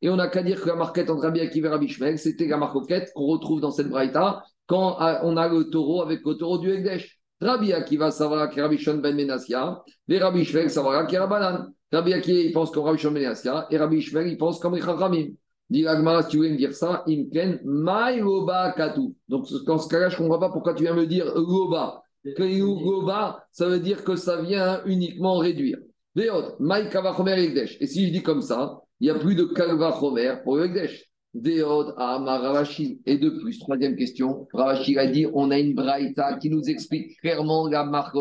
[0.05, 2.47] Et on n'a qu'à dire que la marquette entre Rabbi Akiva et Rabbi Ishmael, c'était
[2.47, 6.35] la marquette qu'on retrouve dans cette braïta quand euh, on a le taureau avec le
[6.35, 7.19] taureau du Ekdesh.
[7.41, 11.73] Rabbi Akiva savoir que Rabbi Shon ben Menassia, et Rabbi Ishmael savoir que Rabbanan.
[11.91, 13.33] Rabbi Akiva, il pense comme Rabbi Shon ben
[13.71, 15.29] et Rabbi Ishmael, il pense comme Richachamim.
[15.71, 19.15] Dit Agmara, si tu voulais me dire ça, Imken, Mai Loba Katu.
[19.27, 22.03] Donc, dans ce cas-là, je ne comprends pas pourquoi tu viens me dire Loba.
[22.23, 25.79] Que Loba, ça veut dire que ça vient uniquement réduire.
[26.17, 31.05] Et si je dis comme ça, il n'y a plus de Kavachomer pour le Ekdesh.
[31.35, 33.03] Veot, Amar Ravashi.
[33.05, 37.21] Et de plus, troisième question, Ravashi a dit on a une braïta qui nous explique
[37.21, 38.17] clairement la marque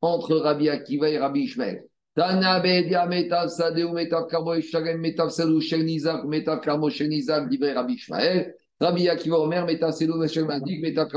[0.00, 1.86] entre Rabbi Akiva et Rabbi Ishmael.
[2.14, 4.28] Tanabedia metav sadeu metav
[4.96, 8.54] metav sadeu shel nizak metav karmo shel nizak divrei Rabbi Ishmael.
[8.80, 11.08] Rabbi Akiva Omer metav sadeu metav.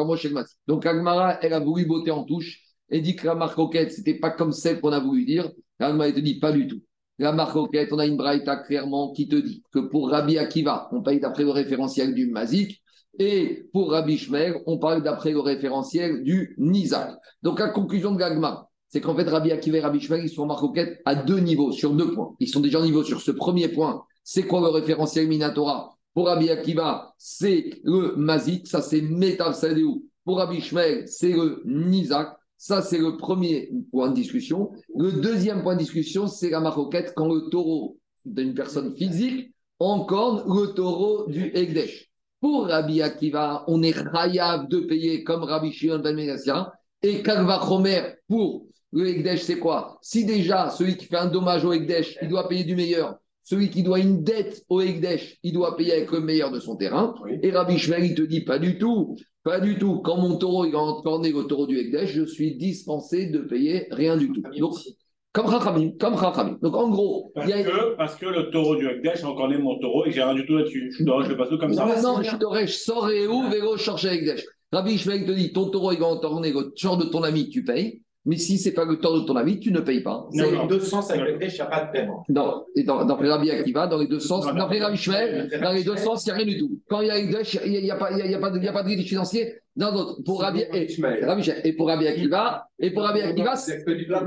[0.65, 2.59] Donc Agmara, elle a voulu botter en touche
[2.89, 5.51] et dit que la marque roquette, c'était pas comme celle qu'on a voulu dire.
[5.77, 6.81] Agmara, elle te dit pas du tout.
[7.19, 10.87] La marque roquette, on a une braïta clairement qui te dit que pour Rabbi Akiva,
[10.93, 12.81] on paye d'après le référentiel du mazik.
[13.19, 17.11] Et pour Rabbi Ishmael, on parle d'après le référentiel du Nizak.
[17.43, 20.43] Donc, la conclusion de Gagmara, c'est qu'en fait, Rabbi Akiva et Rabbi Shmuel, ils sont
[20.43, 22.33] en marcoquette à deux niveaux, sur deux points.
[22.39, 24.03] Ils sont déjà en niveau sur ce premier point.
[24.23, 25.93] C'est quoi le référentiel Minatora?
[26.13, 29.03] Pour Rabbi Akiva, c'est le Mazik, ça c'est
[29.53, 29.87] Sadeu.
[30.23, 32.38] Pour Rabbi Shmuel, c'est le Nizak.
[32.61, 34.71] Ça, c'est le premier point de discussion.
[34.93, 40.43] Le deuxième point de discussion, c'est la marcoquette quand le taureau d'une personne physique encorne
[40.45, 42.09] le taureau du Egdesh.
[42.41, 46.19] Pour Rabbi Akiva, on est rayav de payer comme Rabbi Shimon ben
[47.01, 47.59] et Kalva
[48.27, 49.97] pour le Ekdesh, c'est quoi?
[50.01, 53.19] Si déjà, celui qui fait un dommage au Ekdesh, il doit payer du meilleur.
[53.49, 56.75] Celui qui doit une dette au Ekdesh, il doit payer avec le meilleur de son
[56.75, 57.15] terrain.
[57.41, 59.15] Et Rabbi Shmer, il te dit pas du tout.
[59.43, 60.01] Pas du tout.
[60.03, 63.87] Quand mon taureau il va encorner le taureau du Ekdesh, je suis dispensé de payer
[63.89, 64.43] rien du tout.
[64.59, 64.75] Donc,
[65.33, 66.59] comme Rachamim, comme Rachamim.
[66.61, 67.31] Donc en gros.
[67.33, 70.35] Parce, que, parce que le taureau du Ekdesh a encorné mon taureau et j'ai rien
[70.35, 70.93] du tout là-dessus.
[70.99, 71.87] Je dois, je passe comme ça.
[71.87, 74.45] Non, non, je t'aurais, je sors et où, vélo, chercher Ekdesh.
[74.71, 77.63] Rabbi Shmer, te dit ton taureau il va encorner le genre de ton ami, tu
[77.63, 78.03] payes.
[78.25, 80.27] Mais si ce n'est pas le temps de ton avis, tu ne payes pas.
[80.33, 82.25] Dans les deux sens, avec le il n'y a pas de paiement.
[82.27, 85.83] Non, et dans, dans Rabbi Akiva, dans les deux sens, dans Rabbi Shmuel, dans les
[85.83, 86.79] deux sens, il n'y a rien du tout.
[86.89, 88.63] Quand il y a Ekdesh, il n'y a, pas, il y a, pas de, il
[88.63, 89.55] y a pas de financier.
[89.75, 90.87] Dans l'autre, pour Rabbi, et,
[91.63, 93.53] et pour Rabbi Akiva, et pour Rabbi Akiva,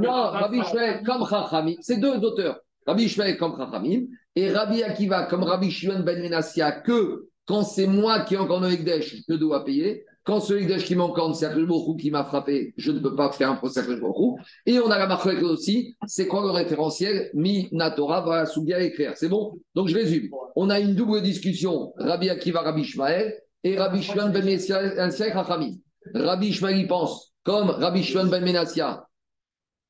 [0.01, 2.61] non, Rabbi Shmuel comme Chachamim, c'est deux auteurs.
[2.87, 7.87] Rabbi Shmuel comme Chachamim, et Rabbi Akiva comme Rabbi Shimon ben Menassia, que quand c'est
[7.87, 10.07] moi qui ai encore le Ekdesh, je dois payer.
[10.25, 11.69] Quand celui qui m'encorne, c'est Akhlul
[11.99, 14.01] qui m'a frappé, je ne peux pas faire un procès Akhlul
[14.67, 17.31] Et on a la marque aussi, c'est quoi le référentiel?
[17.35, 19.13] Mi Natora va bien écrire.
[19.17, 19.59] C'est bon?
[19.75, 20.31] Donc je résume.
[20.55, 25.81] On a une double discussion, Rabbi Akiva, Rabbi Ishmael, et Rabbi Shimon ben Menassia Rachami.
[26.15, 29.07] Rabbi Ishmael, il pense, comme Rabbi Shimon ben Menassia,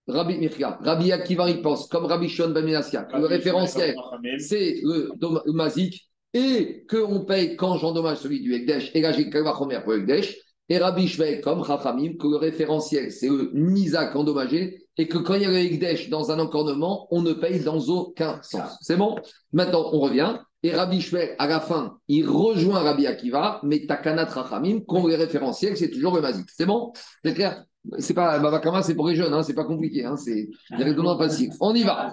[0.06, 3.94] Rabbi Mirka, Rabbi Akiva, il pense, comme Rabbi Shimon ben Menassia, le référentiel,
[4.38, 5.10] c'est le,
[5.44, 9.94] le Mazik, et qu'on paye quand j'endommage celui du Ekdesh, et là j'ai Kalvachomer pour
[9.94, 10.36] Ekdesh,
[10.68, 15.34] et Rabbi Shvei comme Chachamim, que le référentiel c'est le Nizak endommagé, et que quand
[15.34, 18.78] il y a le Ekdesh dans un encornement, on ne paye dans aucun sens.
[18.80, 19.16] C'est bon?
[19.52, 24.32] Maintenant on revient, et Rabbi Shvei à la fin, il rejoint Rabbi Akiva, mais Takanat
[24.32, 26.46] Chachamim, quand le référentiel c'est toujours le Mazik.
[26.56, 26.92] C'est bon?
[27.24, 27.64] C'est clair?
[27.98, 31.50] C'est pas Babakama, c'est pour les jeunes, hein, c'est pas compliqué, hein, c'est directement facile.
[31.60, 32.10] On y va.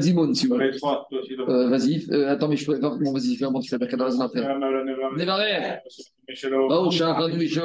[0.00, 0.70] Zimoun, si vous voulez.
[1.48, 3.76] Euh, vas-y, euh, attends, mais je peux vas-y, fais un bon, tu fais
[4.20, 4.40] après.
[6.70, 7.64] Oh, Shachar Michel.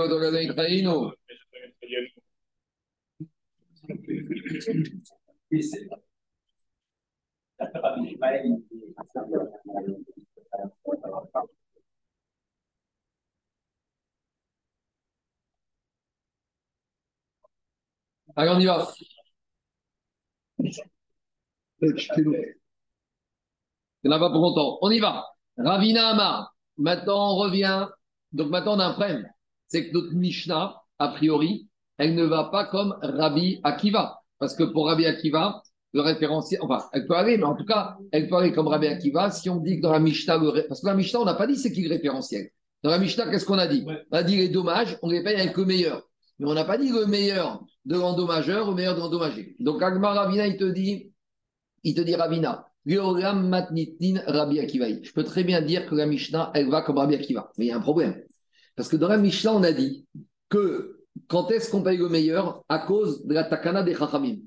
[18.36, 18.88] Allez, on y va.
[21.82, 22.24] Il
[24.04, 24.80] n'y en a pas pour longtemps.
[24.82, 25.26] On y va.
[25.58, 26.56] Ravina Amar.
[26.78, 27.88] Maintenant, on revient.
[28.32, 29.30] Donc maintenant, on a un problème.
[29.68, 31.68] C'est que notre Mishnah, a priori,
[31.98, 34.22] elle ne va pas comme Rabbi Akiva.
[34.40, 35.62] Parce que pour Rabbi Akiva,
[35.94, 38.88] le référentiel, enfin, elle peut aller, mais en tout cas, elle peut aller comme Rabbi
[38.88, 41.36] Akiva si on dit que dans la Mishnah, le parce que la Mishnah, on n'a
[41.36, 42.50] pas dit c'est qui le référentiel.
[42.82, 43.86] Dans la Mishnah, qu'est-ce qu'on a dit?
[44.12, 46.02] On a dit les dommages, on les paye avec le meilleur.
[46.40, 49.56] Mais on n'a pas dit le meilleur de l'endommageur au meilleur de l'endommagé.
[49.60, 51.12] Donc, Agmar Ravina, il te dit,
[51.84, 54.88] il te dit Ravina, Rabbi Akiva.
[55.02, 57.52] Je peux très bien dire que la Mishnah, elle va comme Rabbi Akiva.
[57.58, 58.22] Mais il y a un problème.
[58.76, 60.06] Parce que dans la Mishnah, on a dit
[60.50, 62.64] que quand est-ce qu'on paye le meilleur?
[62.70, 64.40] À cause de la takana des Chachamim.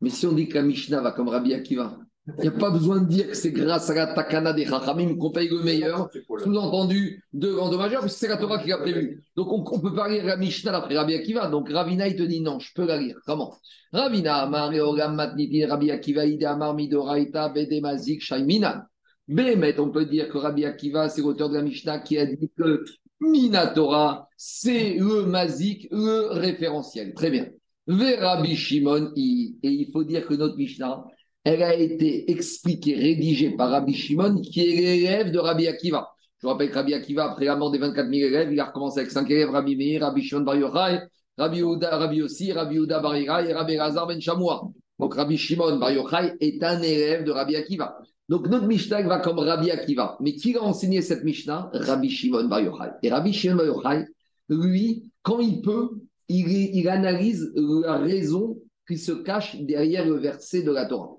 [0.00, 2.70] Mais si on dit que la Mishnah va comme Rabbi Akiva, il n'y a pas
[2.70, 6.08] besoin de dire que c'est grâce à la takana des Chachamim qu'on paye le meilleur,
[6.42, 9.22] sous-entendu de l'endommageur, parce que c'est la Torah qui l'a prévu.
[9.36, 11.48] Donc on, peut pas lire la Mishnah après Rabbi Akiva.
[11.48, 13.18] Donc Ravina, il te dit non, je peux la lire.
[13.26, 13.54] Comment?
[13.92, 14.72] Ravina, Amar,
[15.12, 18.84] Matniti, Rabbi Akiva, Ide Amar, Midoraita, Bedemazik, Shaiminan.
[19.28, 22.50] Bémet, on peut dire que Rabbi Akiva, c'est l'auteur de la Mishnah qui a dit
[22.56, 22.84] que
[23.20, 27.12] Minatora, c'est le Mazik, le référentiel.
[27.12, 27.48] Très bien.
[27.86, 31.04] Ve Rabbi Shimon, et il faut dire que notre Mishnah,
[31.44, 36.08] elle a été expliquée, rédigée par Rabbi Shimon, qui est l'élève de Rabbi Akiva.
[36.38, 38.64] Je vous rappelle que Rabbi Akiva, après la mort des 24 000 élèves, il a
[38.64, 41.00] recommencé avec 5 élèves, Rabbi Meir, Rabbi Shimon Bar Yochai,
[41.36, 44.70] Rabbi Uda, Rabbi Yossi, Rabbi Uda Bar et Rabbi Razar Ben Shamoua.
[44.98, 47.98] Donc Rabbi Shimon Bar Yochai est un élève de Rabbi Akiva.
[48.28, 50.16] Donc notre Mishnah va comme Rabbi Akiva.
[50.20, 51.70] Mais qui a enseigné cette Mishnah?
[51.74, 52.90] Rabbi Shimon Bar Yochai.
[53.02, 54.04] Et Rabbi Shimon Bar Yochai,
[54.48, 55.90] lui, quand il peut,
[56.28, 61.16] il analyse la raison qui se cache derrière le verset de la Torah.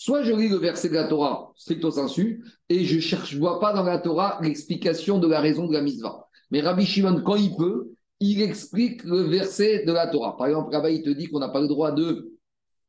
[0.00, 3.58] Soit je lis le verset de la Torah stricto sensu et je cherche, je vois
[3.58, 6.28] pas dans la Torah l'explication de la raison de la mitzvah.
[6.52, 7.90] Mais Rabbi Shimon, quand il peut,
[8.20, 10.36] il explique le verset de la Torah.
[10.36, 12.32] Par exemple, là il te dit qu'on n'a pas le droit de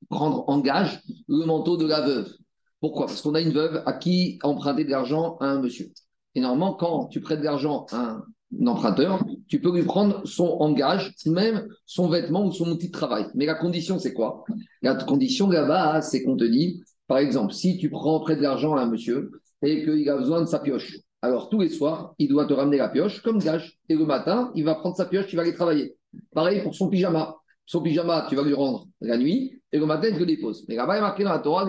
[0.08, 2.32] prendre en gage le manteau de la veuve.
[2.80, 3.08] Pourquoi?
[3.08, 5.92] Parce qu'on a une veuve à qui emprunter de l'argent à un monsieur.
[6.36, 8.22] Et normalement, quand tu prêtes de l'argent à
[8.58, 12.94] un emprunteur, tu peux lui prendre son engage, même son vêtement ou son outil de
[12.94, 13.26] travail.
[13.34, 14.44] Mais la condition, c'est quoi?
[14.84, 18.76] La condition là-bas, c'est qu'on te dit, par exemple, si tu prends près de l'argent
[18.76, 19.32] à un monsieur
[19.64, 22.78] et qu'il a besoin de sa pioche, alors tous les soirs, il doit te ramener
[22.78, 23.80] la pioche comme gage.
[23.90, 25.96] Et le matin, il va prendre sa pioche, il va aller travailler.
[26.36, 27.36] Pareil pour son pyjama.
[27.66, 30.66] Son pyjama, tu vas lui rendre la nuit et le matin, tu le déposes.
[30.68, 31.66] Mais là-bas, il est marqué dans la Torah,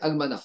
[0.00, 0.36] almana.
[0.38, 0.44] Tu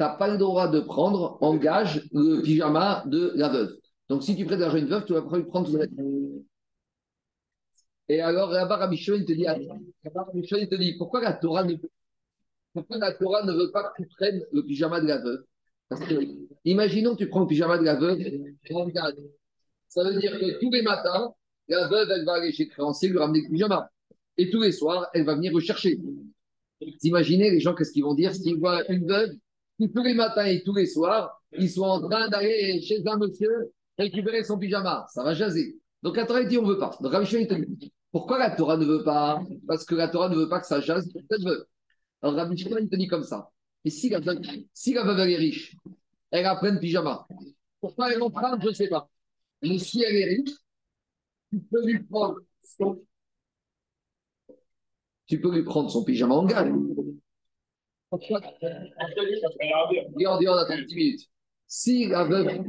[0.00, 3.76] n'as pas le droit de prendre en gage le pyjama de la veuve.
[4.08, 6.44] Donc, si tu prêtes l'argent à une veuve, tu vas prendre tout
[8.08, 11.88] Et alors, là-bas, Rabbi il te dit, il te dit, pourquoi la Torah ne peut
[12.76, 15.44] pourquoi la Torah ne veut pas que tu prennes le pyjama de la veuve
[15.88, 16.14] Parce que,
[16.64, 18.18] imaginons que tu prends le pyjama de la veuve,
[19.88, 21.32] ça veut dire que tous les matins,
[21.68, 23.90] la veuve, elle va aller chez le créancier lui ramener le pyjama.
[24.36, 25.96] Et tous les soirs, elle va venir rechercher.
[25.96, 28.34] Vous imaginez les gens, qu'est-ce qu'ils vont dire?
[28.34, 29.30] S'ils voient une veuve
[29.78, 33.16] qui, tous les matins et tous les soirs, ils sont en train d'aller chez un
[33.16, 35.06] monsieur récupérer son pyjama.
[35.08, 35.78] Ça va jaser.
[36.02, 36.94] Donc la Torah dit on ne veut pas.
[37.00, 39.42] Donc Rabbi pourquoi la Torah ne veut pas?
[39.66, 41.64] Parce que la Torah ne veut pas que ça jase cette veuve.
[42.26, 43.52] Alors Rabbi Shimon, il comme ça.
[43.84, 44.20] Et si la,
[44.72, 45.76] si la veuve est riche,
[46.32, 47.24] elle a plein de pyjama.
[47.80, 49.08] Pourquoi elle en prend Je ne sais pas.
[49.62, 50.56] Mais si elle est riche,
[51.52, 53.00] tu peux lui prendre son,
[55.26, 56.72] tu peux lui prendre son pyjama en gage.
[58.10, 58.44] Regarde,
[60.14, 61.30] regarde, attends 10 minutes.
[61.68, 62.60] Si la veuve,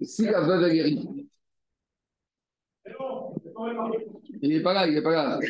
[0.00, 1.04] si la veuve est riche,
[4.42, 5.40] il n'est pas là, il n'est pas là.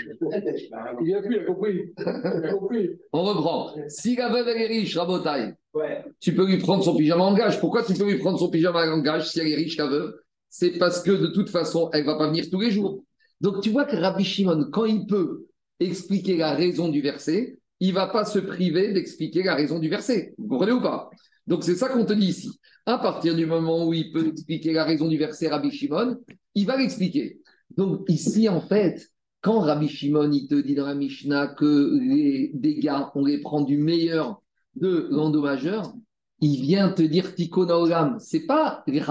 [1.02, 1.92] Il a plus, il a compris.
[1.98, 2.90] Il a compris.
[3.12, 3.70] On reprend.
[3.88, 6.04] Si la veuve est riche, Rabotaille, ouais.
[6.20, 7.60] tu peux lui prendre son pyjama en gage.
[7.60, 10.14] Pourquoi tu peux lui prendre son pyjama en gage si elle est riche, la veuve?
[10.48, 13.04] C'est parce que de toute façon, elle ne va pas venir tous les jours.
[13.40, 15.46] Donc tu vois que Rabbi Shimon, quand il peut
[15.80, 19.88] expliquer la raison du verset, il ne va pas se priver d'expliquer la raison du
[19.88, 20.34] verset.
[20.38, 21.10] Vous comprenez ou pas?
[21.46, 22.50] Donc c'est ça qu'on te dit ici.
[22.86, 26.18] À partir du moment où il peut expliquer la raison du verset Rabbi Shimon,
[26.54, 27.40] il va l'expliquer.
[27.76, 29.08] Donc ici, en fait,
[29.40, 33.76] quand Rabbi Shimon, te dit dans la Mishnah que les dégâts, on les prend du
[33.76, 34.40] meilleur
[34.76, 35.92] de l'endommageur,
[36.40, 38.18] il vient te dire Tikkun Olam.
[38.18, 39.02] C'est pas les.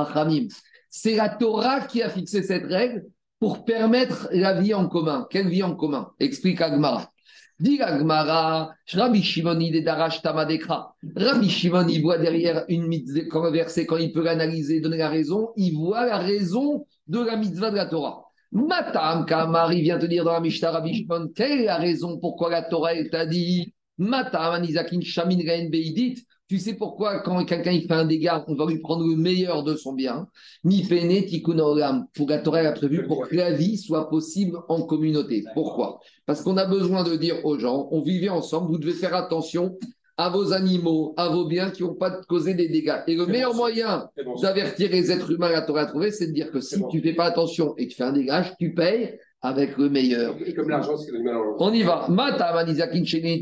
[0.89, 3.05] C'est la Torah qui a fixé cette règle
[3.39, 5.28] pour permettre la vie en commun.
[5.30, 6.12] Quelle vie en commun?
[6.20, 7.12] Explique Agmara.
[7.59, 10.95] Dit Agmara, Rabbi Shimon, il d'Arash Tamadekra.
[11.16, 15.76] Rabbi Shimon, voit derrière une mitzvah, verset, quand il peut l'analyser, donner la raison, il
[15.76, 18.30] voit la raison de la mitzvah de la Torah.
[18.52, 22.49] Matam Kamari vient te dire dans la Mishnah Rabbi Shimon, quelle est la raison pourquoi
[22.49, 25.38] la Torah t'a dit Matam Anizakin Shamin
[25.70, 26.26] Beidit.
[26.49, 29.76] Tu sais pourquoi, quand quelqu'un fait un dégât, on va lui prendre le meilleur de
[29.76, 30.28] son bien.
[30.66, 35.45] Mi Tikkun Pour la Torah a prévu pour que la vie soit possible en communauté.
[35.54, 36.02] Pourquoi?
[36.26, 39.78] Parce qu'on a besoin de dire aux gens on vivait ensemble, vous devez faire attention
[40.22, 42.99] à vos animaux, à vos biens qui n'ont pas causé des dégâts.
[43.07, 43.57] Et le meilleur bon.
[43.57, 44.36] moyen bon.
[44.36, 46.89] d'avertir les êtres humains, la Torah a trouvé, c'est de dire que si bon.
[46.89, 49.89] tu ne fais pas attention et que tu fais un dégât, tu payes avec le
[49.89, 50.36] meilleur.
[50.45, 52.05] Et comme l'argent, c'est l'animal en On y va.
[52.07, 53.41] Mata manizakin shamin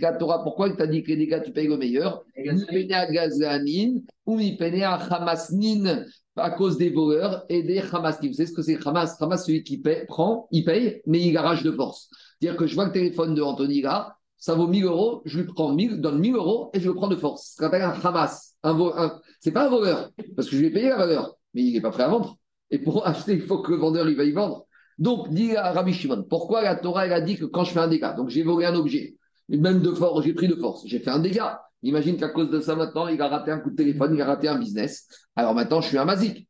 [0.00, 0.42] la Torah.
[0.42, 2.24] Pourquoi il t'a dit que les dégâts, tu payes le meilleur?
[2.38, 8.30] Nipene gazanin ou nipene hamasnin à cause des voleurs et des hamasnim.
[8.30, 9.20] Vous savez ce que c'est Hamas?
[9.20, 12.08] Hamas, celui qui paie, prend, il paye, mais il arrache de force.
[12.40, 15.46] C'est-à-dire que je vois le téléphone de Anthony là, ça vaut 1000 euros, je lui
[15.46, 17.52] prends 1000, donne 1000 euros et je le prends de force.
[17.52, 18.54] Ce qu'on appelle un Hamas.
[18.62, 21.62] Un un- C'est pas un voleur, parce que je lui ai payé la valeur, mais
[21.62, 22.36] il n'est pas prêt à vendre.
[22.70, 24.66] Et pour acheter, il faut que le vendeur il va y vendre.
[24.98, 27.80] Donc, dit à Rabbi Shimon, pourquoi la Torah elle a dit que quand je fais
[27.80, 29.16] un dégât, donc j'ai volé un objet,
[29.50, 31.60] et même de force, j'ai pris de force, j'ai fait un dégât.
[31.82, 34.24] Imagine qu'à cause de ça, maintenant, il a raté un coup de téléphone, il a
[34.26, 35.06] raté un business.
[35.36, 36.48] Alors maintenant, je suis un mazik.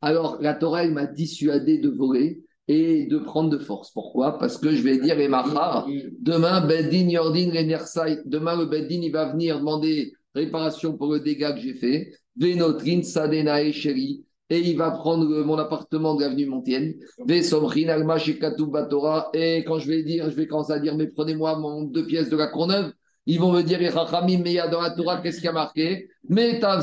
[0.00, 3.90] Alors, la Torah, m'a dissuadé de voler et de prendre de force.
[3.92, 4.38] Pourquoi?
[4.38, 5.86] Parce que je vais dire, et Mahar,
[6.20, 6.60] demain,
[7.08, 7.50] Yordin,
[8.26, 12.12] demain, le Beddin, il va venir demander réparation pour le dégât que j'ai fait.
[12.36, 13.00] Venotrin,
[14.50, 16.94] et il va prendre le- mon appartement de l'avenue Montienne.
[19.34, 22.28] Et quand je vais dire, je vais commencer à dire, mais prenez-moi mon deux pièces
[22.30, 22.92] de la Courneuve.
[23.26, 25.46] Ils vont me dire, et Rachamim, mais il y a dans la Torah, qu'est-ce qui
[25.46, 26.08] a marqué?
[26.28, 26.82] Metav.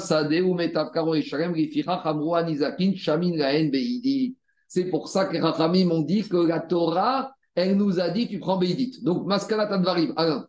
[4.67, 8.27] C'est pour ça que les Rachamim ont dit que la Torah, elle nous a dit,
[8.27, 9.01] tu prends Beidit.
[9.03, 10.13] Donc, Maskala Tadvarim.
[10.15, 10.47] Alain,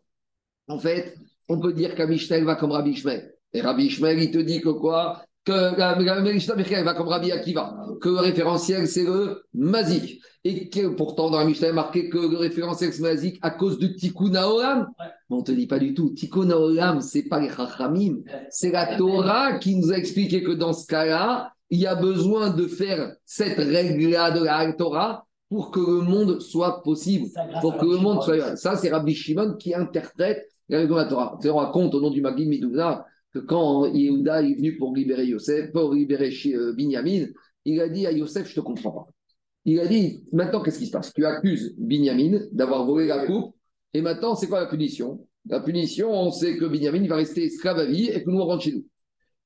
[0.69, 1.17] en fait,
[1.49, 3.35] on peut dire qu'Amishtel va comme Rabbi Ishmael.
[3.53, 5.25] Et Rabbi Ishmael, il te dit que quoi?
[5.51, 7.77] Que la la Bechel va comme Rabbi Akiva.
[8.01, 10.21] Que le référentiel, c'est le Mazik.
[10.45, 13.51] Et que pourtant, dans la Mishnah, il est marqué que le référentiel, c'est Mazik à
[13.51, 14.87] cause de Tikkun Haolam.
[14.99, 16.11] Mais on te dit pas du tout.
[16.11, 18.19] Tikkun Haolam, c'est pas les Chachamim.
[18.49, 22.51] C'est la Torah qui nous a expliqué que dans ce cas-là, il y a besoin
[22.51, 27.27] de faire cette règle-là de la Torah pour que le monde soit possible
[27.61, 28.55] pour que le monde soit.
[28.55, 31.39] Ça, c'est Rabbi Shimon qui interprète la règle de la Torah.
[31.45, 35.73] On raconte au nom du Magid Midouna que quand Yehuda est venu pour libérer Yosef,
[35.73, 37.27] pour libérer chez, euh, Binyamin,
[37.65, 39.07] il a dit à Yosef Je ne te comprends pas.
[39.65, 41.13] Il a dit Maintenant, qu'est-ce qui se passe?
[41.13, 43.55] Tu accuses Binyamin d'avoir volé la coupe,
[43.95, 45.27] et maintenant, c'est quoi la punition?
[45.47, 48.47] La punition, on sait que Binyamin va rester esclave à vie et que nous, on
[48.47, 48.87] rentre chez nous.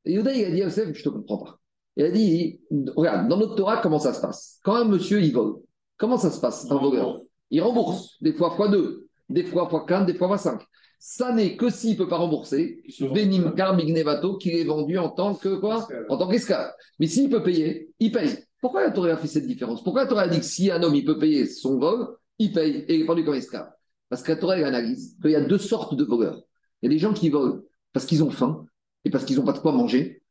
[0.05, 1.61] Et Yehuda, il a dit à Yosef Je ne te comprends pas.
[1.97, 2.61] Il a dit
[2.97, 4.61] Regarde, dans notre Torah, comment ça se passe?
[4.65, 5.57] Quand un monsieur, il vole,
[5.97, 7.21] comment ça se passe, un voleur
[7.55, 10.61] il rembourse, des fois fois 2, des fois fois 15, des fois fois 5.
[11.07, 15.35] Ça n'est que s'il ne peut pas rembourser, Benimkar Mignevato, qu'il est vendu en tant
[15.35, 16.73] que quoi En tant qu'esclave.
[16.99, 18.39] Mais s'il peut payer, il paye.
[18.59, 19.85] Pourquoi la Torah a fait cette différence?
[19.85, 22.55] Pourquoi la Torah a dit que si un homme il peut payer son vol, il
[22.55, 23.71] paye et il est vendu comme esclave?
[24.09, 26.41] Parce que la Torah elle analyse qu'il y a deux sortes de voleurs.
[26.81, 27.61] Il y a des gens qui volent
[27.93, 28.65] parce qu'ils ont faim
[29.05, 30.23] et parce qu'ils n'ont pas de quoi manger.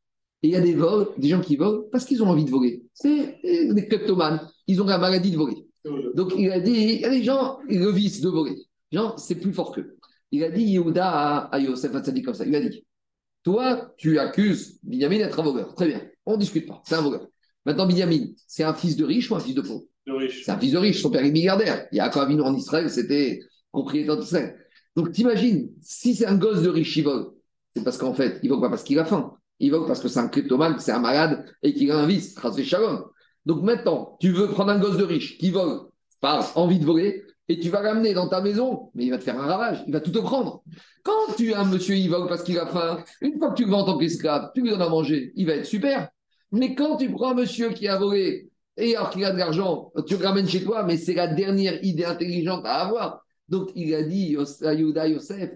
[0.42, 2.50] Et il y a des vols, des gens qui volent parce qu'ils ont envie de
[2.50, 2.84] voler.
[2.94, 4.40] C'est euh, des kleptomanes.
[4.66, 5.68] Ils ont la maladie de voler.
[6.16, 8.56] Donc il a dit, il y a des gens, ils le vice de voler.
[8.90, 9.98] Genre, c'est plus fort qu'eux.
[10.34, 12.44] Il a dit Yehuda à, à Yosef Hatzadi comme ça.
[12.44, 12.84] Il a dit,
[13.44, 15.74] toi, tu accuses Binyamin d'être un voleur.
[15.76, 17.28] Très bien, on ne discute pas, c'est un voleur.
[17.64, 19.84] Maintenant, Binyamin, c'est un fils de riche ou un fils de pauvre?
[20.28, 21.86] C'est un fils de riche, son père est milliardaire.
[21.92, 23.38] Il y a quand même en Israël, c'était
[23.70, 24.40] propriétaire ça.
[24.96, 27.30] Donc t'imagines, si c'est un gosse de riche, il vole,
[27.74, 29.34] c'est parce qu'en fait, il vole pas parce qu'il a faim.
[29.60, 32.06] Il vole parce que c'est un kleptomane, que c'est un malade et qu'il a un
[32.06, 32.34] vice.
[33.46, 35.82] Donc maintenant, tu veux prendre un gosse de riche qui vole
[36.20, 39.24] par envie de voler et tu vas l'amener dans ta maison, mais il va te
[39.24, 40.62] faire un ravage, il va tout te prendre.
[41.02, 43.70] Quand tu as un monsieur, vole parce qu'il a faim, une fois que tu le
[43.70, 46.08] vends en tant qu'esclave, tu lui donnes à manger, il va être super.
[46.52, 49.92] Mais quand tu prends un monsieur qui a volé et alors qu'il a de l'argent,
[50.06, 53.24] tu le ramènes chez toi, mais c'est la dernière idée intelligente à avoir.
[53.48, 55.50] Donc il a dit à Yehuda Yosef,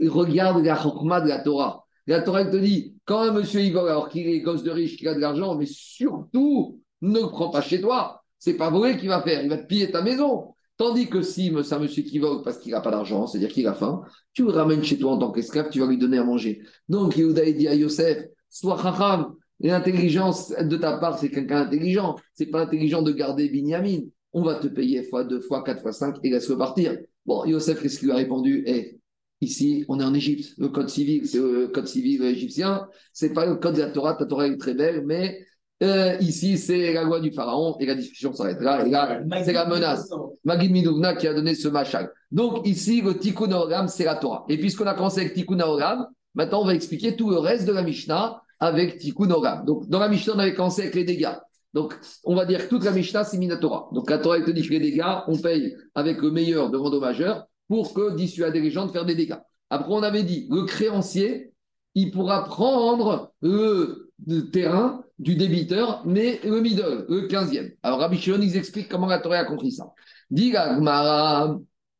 [0.00, 1.84] regarde la chokma de la Torah.
[2.06, 4.70] La Torah elle te dit, quand un monsieur il vole alors qu'il est gosse de
[4.70, 8.22] riche, qu'il a de l'argent, mais surtout, ne le prends pas chez toi.
[8.38, 10.54] C'est pas voler qu'il va faire, il va te piller ta maison.
[10.76, 13.66] Tandis que si c'est un monsieur qui vole parce qu'il n'a pas d'argent, c'est-à-dire qu'il
[13.66, 14.02] a faim,
[14.34, 16.60] tu le ramènes chez toi en tant qu'esclave, tu vas lui donner à manger.
[16.88, 18.18] Donc Yehuda dit à Yosef,
[18.50, 22.16] sois chacham, l'intelligence de ta part, c'est quelqu'un intelligent.
[22.34, 24.00] C'est pas intelligent de garder Binyamin.
[24.34, 26.98] On va te payer fois deux, fois quatre, fois cinq et laisse-le partir.
[27.24, 28.62] Bon, Yosef, qu'est-ce qu'il lui a répondu?
[28.66, 28.98] Eh,
[29.40, 30.52] ici, on est en Égypte.
[30.58, 32.86] Le code civil, c'est le code civil égyptien.
[33.14, 34.14] C'est pas le code de la Torah.
[34.14, 35.38] Ta Torah est très belle, mais
[35.82, 38.86] euh, ici, c'est la loi du pharaon et la discussion s'arrête là.
[38.86, 40.10] Et là, c'est la menace.
[40.44, 42.10] Magid Midouvna qui a donné ce machal.
[42.30, 44.46] Donc ici, le Tikkun Haolam, c'est la Torah.
[44.48, 47.72] Et puisqu'on a commencé avec Tikkun Haolam, maintenant on va expliquer tout le reste de
[47.72, 49.66] la Mishnah avec Tikkun Haolam.
[49.66, 51.34] Donc dans la Mishnah, on avait commencé avec les dégâts.
[51.74, 53.90] Donc on va dire que toute la Mishnah, c'est Minatora.
[53.92, 56.78] Donc la Torah elle te dit que les dégâts, on paye avec le meilleur de
[56.78, 59.36] l'endommageur pour que dissuader les gens de faire des dégâts.
[59.68, 61.52] Après, on avait dit, le créancier,
[61.94, 64.12] il pourra prendre le
[64.52, 67.72] terrain du débiteur, mais le middle, le 15e.
[67.82, 69.92] Alors Rabbi Shimon, ils expliquent comment la Torah a compris ça.
[70.30, 71.58] Dit la Gemara,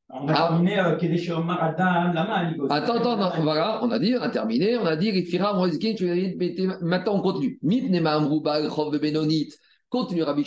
[0.09, 0.49] On a Ah.
[0.51, 2.69] terminé euh.
[2.71, 5.53] Attends, attends, non, voilà, on a dit, on a terminé, on a dit, Rifira,
[6.81, 7.59] maintenant on continue.
[9.89, 10.45] Continue Rabbi.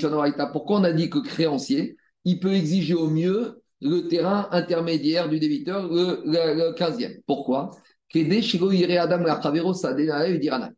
[0.53, 5.39] Pourquoi on a dit que créancier, il peut exiger au mieux le terrain intermédiaire du
[5.39, 7.22] débiteur, le, le- le 15e.
[7.26, 7.72] Pourquoi?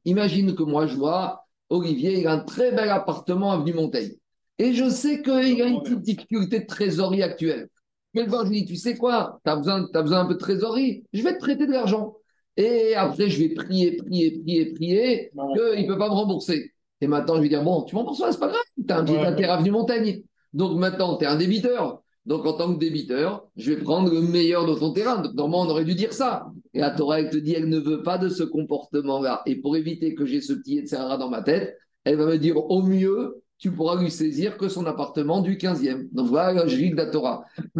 [0.05, 1.40] Imagine que moi je vois
[1.71, 4.11] Olivier, il a un très bel appartement avenue Montaigne.
[4.59, 7.67] Et je sais qu'il a une petite difficulté de trésorerie actuelle.
[8.13, 10.25] Mais le voir, je lui dis, tu sais quoi, tu as besoin, t'as besoin un
[10.25, 12.15] peu de trésorerie, je vais te prêter de l'argent.
[12.57, 16.73] Et après, je vais prier, prier, prier, prier, qu'il ne peut pas me rembourser.
[16.99, 19.03] Et maintenant, je vais dire, bon, tu m'en rembourses, c'est pas grave, tu as un
[19.05, 19.25] petit Ouais.
[19.25, 20.21] intérêt avenue Montagne.
[20.53, 22.03] Donc maintenant, tu es un débiteur.
[22.25, 25.21] Donc en tant que débiteur, je vais prendre le meilleur de ton terrain.
[25.21, 26.51] Donc, normalement, on aurait dû dire ça.
[26.73, 29.41] Et la Torah, elle te dit, elle ne veut pas de ce comportement-là.
[29.45, 31.03] Et pour éviter que j'ai ce petit etc.
[31.19, 34.85] dans ma tête, elle va me dire, au mieux, tu pourras lui saisir que son
[34.85, 36.09] appartement du 15e.
[36.13, 37.45] Donc voilà logique de la Torah.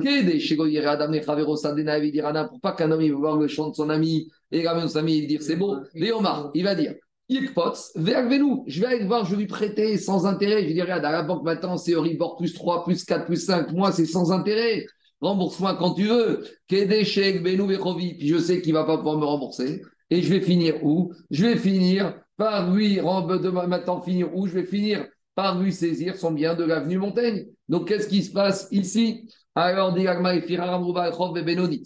[2.50, 5.18] Pour pas qu'un homme il voir le chant de son ami et ramène son ami
[5.18, 5.78] et dire c'est beau.
[5.96, 6.94] Léomar, il va dire
[8.68, 10.62] je vais aller le voir, je vais lui prêter sans intérêt.
[10.64, 13.72] Je lui dirai, à la banque maintenant, c'est Euribor plus 3, plus 4, plus 5
[13.72, 14.86] mois, c'est sans intérêt.
[15.22, 16.44] Rembourse-moi quand tu veux.
[16.70, 17.68] Benou.
[17.68, 19.82] Puis je sais qu'il va pas pouvoir me rembourser.
[20.10, 21.14] Et je vais finir où?
[21.30, 24.48] Je vais finir par lui, maintenant finir où?
[24.48, 25.06] Je vais finir
[25.36, 27.46] par lui saisir son bien de l'avenue Montaigne.
[27.70, 29.30] Donc qu'est-ce qui se passe ici?
[29.56, 31.84] Alors, Diagma et et Benonit.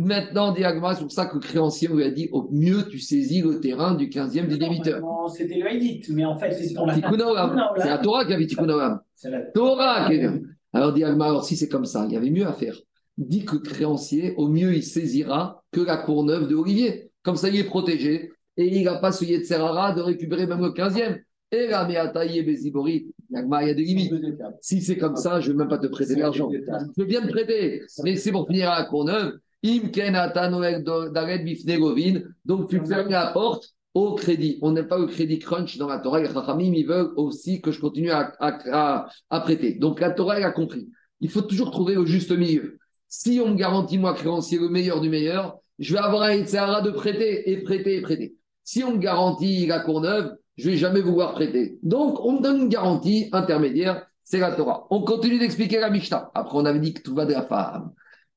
[0.00, 3.42] Maintenant, Diagma, c'est pour ça que le créancier lui a dit au mieux tu saisis
[3.42, 5.02] le terrain du 15e du débiteur.
[5.36, 6.82] C'était le Haïdit, mais en fait, c'est la
[7.20, 7.60] Olam.
[7.76, 9.00] C'est la Torah qui a dit Tikkun Olam.
[9.14, 10.30] C'est la Torah qui est
[10.72, 12.76] Alors, Diagma, alors si c'est comme ça, il y avait mieux à faire.
[13.16, 17.10] Dit que le créancier, au mieux, il saisira que la courneuve de Olivier.
[17.22, 20.70] Comme ça, il est protégé et il n'a pas ce Yetzerara de récupérer même le
[20.70, 21.20] 15e.
[21.50, 24.12] Et là, mais Bézibori, Diagma, il y a des limites.
[24.60, 26.50] Si c'est comme ça, je ne vais même pas te prêter l'argent.
[26.52, 29.38] Je veux bien te prêter, mais c'est pour finir à la Courneuve.
[29.64, 32.22] Im ken ata Noël d'Ared Bifne Govin.
[32.44, 34.58] Donc tu fermes la porte au crédit.
[34.62, 36.20] On n'aime pas le crédit crunch dans la Torah.
[36.20, 39.74] Les Chachamim, ils veulent aussi que je continue à, prêter.
[39.74, 40.88] Donc la Torah, elle a compris.
[41.20, 42.78] Il faut toujours trouver le juste milieu.
[43.08, 46.82] Si on me garantit, moi, créancier, le meilleur du meilleur, je vais avoir un Yitzhara
[46.82, 48.36] de prêter et prêter et prêter.
[48.64, 51.78] Si on me garantit la Courneuve, je vais jamais vouloir prêter.
[51.82, 54.86] Donc, on me donne une garantie intermédiaire, c'est la Torah.
[54.90, 56.30] On continue d'expliquer la Mishnah.
[56.34, 57.92] Après, on avait dit que tout va de la femme.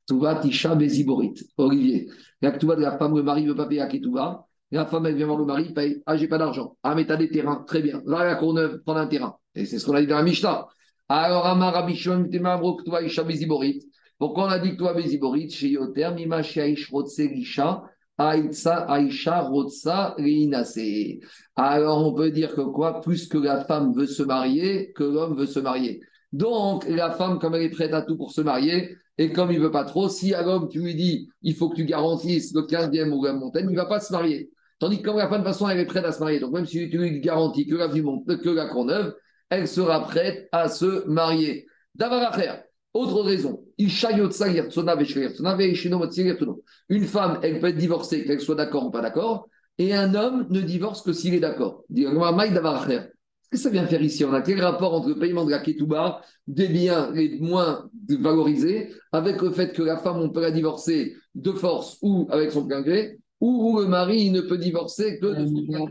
[0.07, 1.33] Tout va Tisha Béziborit.
[1.57, 2.09] Olivier.
[2.41, 4.47] La de la femme, le mari veut pas payer à Ketouba.
[4.71, 6.01] La femme, elle vient voir le mari, paye.
[6.05, 6.77] Ah, j'ai pas d'argent.
[6.81, 7.63] Ah, mais t'as des terrains.
[7.67, 8.01] Très bien.
[8.05, 9.35] Va à la Courneuve, prendre un terrain.
[9.53, 10.67] Et c'est ce qu'on a dit dans la Mishnah.
[11.09, 13.81] Alors, Amar Rabbi Shimon, Tema, Amro, Ketouba, Isha Béziborit.
[14.17, 17.83] Pourquoi on a dit toi, Béziborit, chez Yoter, Mima, chez Aish, Rotse, Gisha,
[18.17, 20.15] Aïtsa, Aïcha, Rotsa.
[21.57, 23.01] Alors, on peut dire que quoi?
[23.01, 26.01] Plus que la femme veut se marier, que l'homme veut se marier.
[26.31, 29.59] Donc, la femme, comme elle est prête à tout pour se marier, et comme il
[29.59, 32.61] veut pas trop, si à l'homme, tu lui dis, il faut que tu garantisses le
[32.61, 34.49] 15e ou la montagne, il va pas se marier.
[34.81, 36.39] Tandis que comme la femme, de façon, elle est prête à se marier.
[36.39, 39.13] Donc, même si tu lui garantis que la, que la Courneuve,
[39.51, 41.67] elle sera prête à se marier.
[41.93, 42.53] Davaracher,
[42.95, 43.63] autre raison.
[43.77, 43.91] Une
[47.05, 50.61] femme, elle peut être divorcée, qu'elle soit d'accord ou pas d'accord, et un homme ne
[50.61, 51.83] divorce que s'il est d'accord.
[51.93, 52.15] Qu'est-ce
[53.51, 56.21] que ça vient faire ici On a quel rapport entre le paiement de la ketouba,
[56.47, 61.13] des biens les moins valorisés, avec le fait que la femme, on peut la divorcer
[61.35, 65.25] de force ou avec son plein gré, ou où le mari ne peut divorcer que
[65.25, 65.89] de son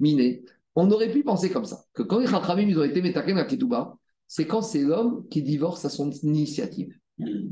[0.00, 0.42] Miné.
[0.76, 3.44] On aurait pu penser comme ça, que quand les Chachamim, ils ont été métakem la
[3.44, 3.96] ketouba,
[4.26, 6.94] c'est quand c'est l'homme qui divorce à son initiative.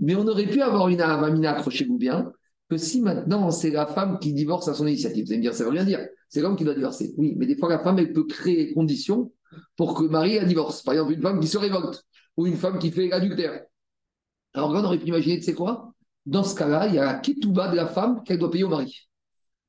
[0.01, 2.33] Mais on aurait pu avoir une avamina, accrochez-vous bien,
[2.71, 5.25] que si maintenant c'est la femme qui divorce à son initiative.
[5.27, 6.07] Vous allez me dire, ça veut rien dire.
[6.29, 7.15] C'est l'homme qui doit divorcer.
[7.17, 9.33] Oui, mais des fois, la femme, elle peut créer des conditions
[9.77, 10.83] pour que le mari la divorce.
[10.83, 12.05] Par exemple, une femme qui se révolte
[12.37, 13.63] ou une femme qui fait l'adultère.
[14.55, 15.93] Alors là, on aurait pu imaginer, tu sais quoi?
[16.27, 18.69] Dans ce cas-là, il y a la ketouba de la femme qu'elle doit payer au
[18.69, 19.09] mari.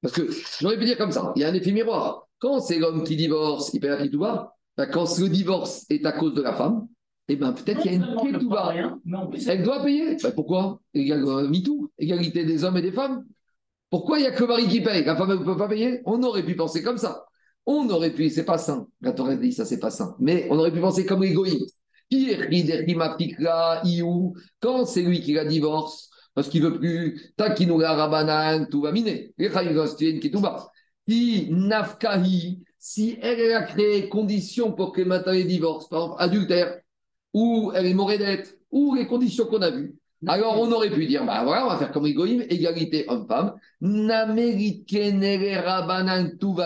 [0.01, 2.27] Parce que j'aurais pu dire comme ça, il y a un effet miroir.
[2.39, 4.55] Quand c'est l'homme qui divorce, il paye la ketouba.
[4.77, 6.87] Ben, quand le divorce est à cause de la femme,
[7.27, 8.73] eh ben, peut-être qu'il y a une ketouba.
[9.47, 10.15] Elle doit payer.
[10.23, 10.79] Ben, pourquoi?
[10.95, 13.25] Euh, MeToo, égalité des hommes et des femmes.
[13.89, 15.03] Pourquoi il n'y a que le mari qui paye?
[15.03, 16.01] La femme ne peut pas payer?
[16.05, 17.25] On aurait pu penser comme ça.
[17.65, 18.87] On aurait pu, c'est pas sain.
[19.01, 20.15] La Torah dit ça, c'est pas sain.
[20.19, 21.23] Mais on aurait pu penser comme
[22.11, 22.83] l'égoïste.
[24.59, 29.33] Quand c'est lui qui la divorce, parce qu'il veut plus, takinula rabanan, tout va miner.
[31.07, 36.79] Si nafkahi, si elle, a créé conditions pour que maintenant il divorce, par exemple adultère,
[37.33, 39.95] ou elle est morédette, ou les conditions qu'on a vues,
[40.27, 43.55] Alors on aurait pu dire, bah voilà, on va faire comme Egoïm, égalité homme-femme.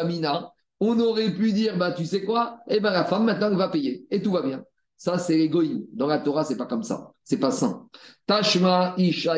[0.06, 0.52] mina.
[0.80, 2.60] On aurait pu dire, bah tu sais quoi?
[2.68, 4.64] Eh ben la femme maintenant elle va payer et tout va bien.
[5.04, 5.84] Ça c'est l'égoïme.
[5.92, 7.90] Dans la Torah c'est pas comme ça, c'est pas sain.
[8.26, 9.36] Tashma isha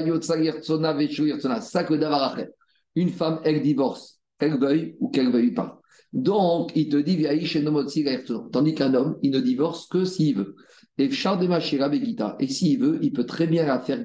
[1.60, 2.52] ça que davarachet.
[2.94, 5.82] Une femme elle divorce, qu'elle veuille ou qu'elle veuille pas.
[6.14, 7.26] Donc, il te dit,
[8.52, 10.56] tandis qu'un homme, il ne divorce que s'il veut.
[11.00, 14.04] Et Et s'il veut, il peut très bien la faire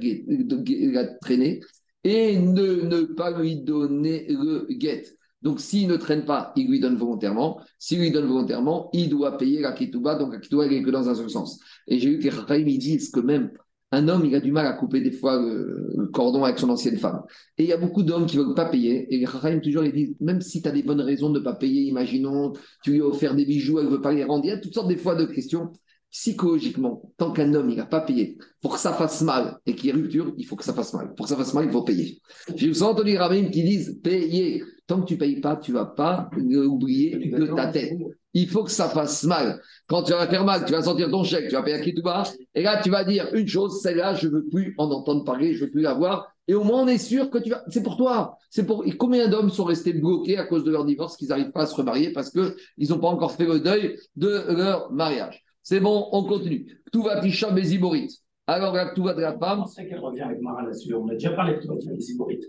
[1.20, 1.60] traîner
[2.04, 5.04] et ne, ne pas lui donner le guet.
[5.42, 7.60] Donc, s'il ne traîne pas, il lui donne volontairement.
[7.78, 10.16] S'il lui donne volontairement, il doit payer la ketouba.
[10.16, 11.60] Donc, la ketouba, elle est que dans un seul sens.
[11.86, 13.50] Et j'ai vu que les disent que même
[13.92, 16.96] un homme, il a du mal à couper des fois le, cordon avec son ancienne
[16.96, 17.22] femme.
[17.58, 19.12] Et il y a beaucoup d'hommes qui ne veulent pas payer.
[19.12, 21.54] Et les toujours, ils disent, même si tu as des bonnes raisons de ne pas
[21.54, 22.52] payer, imaginons,
[22.84, 24.44] tu lui as offert des bijoux, elle ne veut pas les rendre.
[24.44, 25.72] Il y a toutes sortes des fois de questions.
[26.10, 29.86] Psychologiquement, tant qu'un homme, il n'a pas payé, pour que ça fasse mal et qu'il
[29.86, 31.14] y ait rupture, il faut que ça fasse mal.
[31.14, 32.20] Pour que ça fasse mal, il faut payer.
[32.56, 34.64] J'ai entendu les rabbins qui disent, payer.
[34.88, 37.92] Tant que tu ne payes pas, tu ne vas pas oublier de ta tête.
[38.34, 39.60] Il faut que ça fasse mal.
[39.88, 41.94] Quand tu vas faire mal, tu vas sentir ton chèque, tu vas payer à qui
[41.94, 42.24] tout bas,
[42.56, 45.54] et là, tu vas dire une chose, celle-là, je ne veux plus en entendre parler,
[45.54, 46.26] je ne veux plus la voir.
[46.48, 47.62] Et au moins, on est sûr que tu vas.
[47.68, 48.36] C'est pour toi.
[48.50, 48.84] C'est pour.
[48.84, 51.66] Et combien d'hommes sont restés bloqués à cause de leur divorce, qu'ils n'arrivent pas à
[51.66, 55.44] se remarier parce qu'ils n'ont pas encore fait le deuil de leur mariage?
[55.70, 56.66] C'est bon, on continue.
[56.92, 58.18] Tout va Tisha Béziborit.
[58.48, 59.62] Alors, va de la femme.
[59.62, 60.92] On qu'elle revient avec Mara là-dessus.
[60.94, 62.40] On a déjà parlé de tout va Béziborit.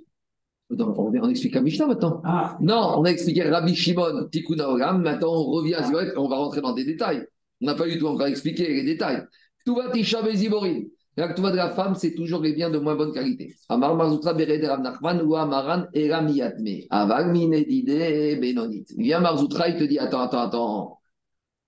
[0.72, 2.20] On explique à Mishnah maintenant.
[2.26, 2.58] Ah.
[2.62, 5.04] Non, on a expliqué Rabbi Shimon, Tikkun Olam.
[5.04, 7.24] Maintenant, on revient à Ziborit et on va rentrer dans des détails.
[7.62, 9.22] On n'a pas du tout encore expliqué les détails.
[9.68, 10.92] Tout va Tisha Béziborit.
[11.16, 13.54] Tout va de la femme, c'est toujours les biens de moins bonne qualité.
[13.70, 16.88] Amar Marzutra Bered Rav Nachman ou Amaran Eramiyatme.
[16.90, 18.86] Aval Minedide Benonit.
[18.98, 21.01] Viens Marzutra, il te dit Attends, attends, attends.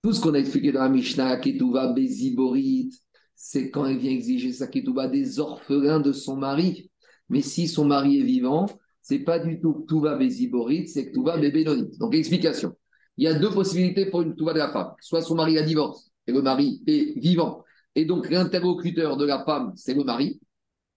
[0.04, 2.90] Tout ce qu'on a expliqué dans la Mishnah, Ketouva Béziborit,
[3.34, 6.90] c'est quand elle vient exiger sa Ketouva des orphelins de son mari.
[7.30, 8.66] Mais si son mari est vivant,
[9.00, 11.96] c'est pas du tout Ketouva Béziborit, c'est Ketouva Bébénonit.
[11.96, 12.74] Donc, explication.
[13.16, 14.92] Il y a deux possibilités pour une Ketouva de la femme.
[15.00, 17.64] Soit son mari a divorce et le mari est vivant.
[17.94, 20.38] Et donc, l'interlocuteur de la femme, c'est le mari.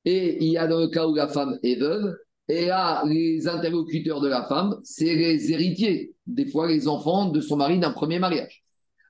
[0.03, 2.13] Et il y a dans le cas où la femme est veuve,
[2.49, 7.39] et là, les interlocuteurs de la femme, c'est les héritiers, des fois les enfants de
[7.39, 8.65] son mari d'un premier mariage.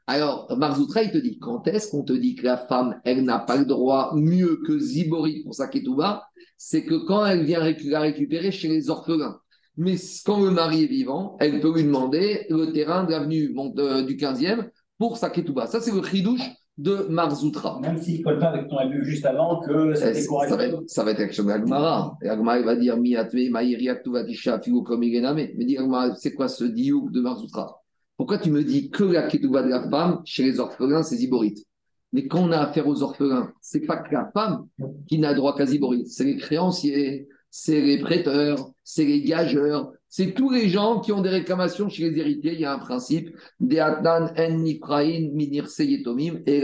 [0.10, 3.40] Alors, Marzoutra, il te dit, quand est-ce qu'on te dit que la femme, elle n'a
[3.40, 6.26] pas le droit mieux que Zibori pour sa ketouba
[6.58, 9.38] C'est que quand elle vient la récupérer chez les orphelins.
[9.76, 9.96] Mais
[10.26, 14.70] quand le mari est vivant, elle peut lui demander le terrain de l'avenue du 15e
[14.98, 15.68] pour sa ketouba.
[15.68, 17.80] Ça, c'est le chidouche de Marzoutra.
[17.82, 20.50] Même s'il ne colle pas avec ton vu juste avant que c'était correct.
[20.50, 22.18] Ça va être, ça va être action d'Agmara.
[22.22, 25.78] Et Agmara va dire Miatve, Maïriak, Tuvatisha, Figo, comme Mais dit
[26.16, 27.77] c'est quoi ce diouk de Marzoutra
[28.18, 31.66] pourquoi tu me dis que la ketouba de la femme, chez les orphelins, c'est ziborite
[32.12, 34.68] Mais quand on a affaire aux orphelins, c'est pas que la femme
[35.08, 40.34] qui n'a droit qu'à ziborite, c'est les créanciers, c'est les prêteurs, c'est les gageurs, c'est
[40.34, 42.54] tous les gens qui ont des réclamations chez les héritiers.
[42.54, 44.28] Il y a un principe, en
[45.68, 46.64] seyetomim et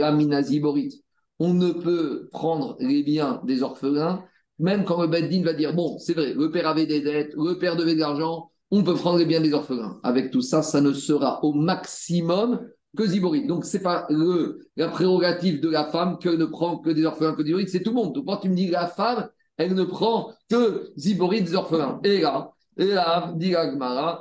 [1.38, 4.24] On ne peut prendre les biens des orphelins,
[4.58, 7.58] même quand le Beddin va dire, bon, c'est vrai, le père avait des dettes, le
[7.58, 9.98] père devait de l'argent, on peut prendre les biens des orphelins.
[10.02, 12.60] Avec tout ça, ça ne sera au maximum
[12.96, 13.46] que Ziborite.
[13.46, 17.04] Donc, ce n'est pas le, la prérogative de la femme qu'elle ne prend que des
[17.04, 18.24] orphelins, que Ziborite, c'est tout le monde.
[18.26, 22.00] Quand tu me dis la femme, elle ne prend que Ziborite des orphelins.
[22.04, 23.54] Et là, et là, dit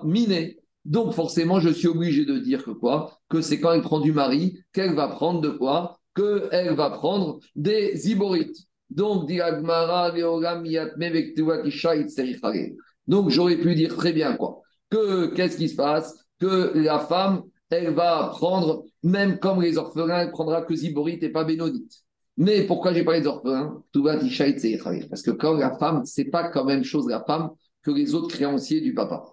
[0.04, 0.60] miné.
[0.86, 3.20] Donc, forcément, je suis obligé de dire que quoi?
[3.30, 5.98] Que c'est quand elle prend du mari qu'elle va prendre de quoi?
[6.16, 8.68] Qu'elle va prendre des Ziborites.
[8.90, 10.12] Donc, dit Agmara,
[13.08, 16.24] donc j'aurais pu dire très bien quoi que qu'est-ce qui se passe?
[16.40, 17.42] Que la femme,
[17.72, 22.04] elle va prendre, même comme les orphelins, elle prendra que Ziborite et pas Bénodite.
[22.38, 23.84] Mais pourquoi j'ai parlé des orphelins?
[25.10, 27.50] Parce que quand la femme, c'est pas quand même chose la femme
[27.82, 29.24] que les autres créanciers du papa.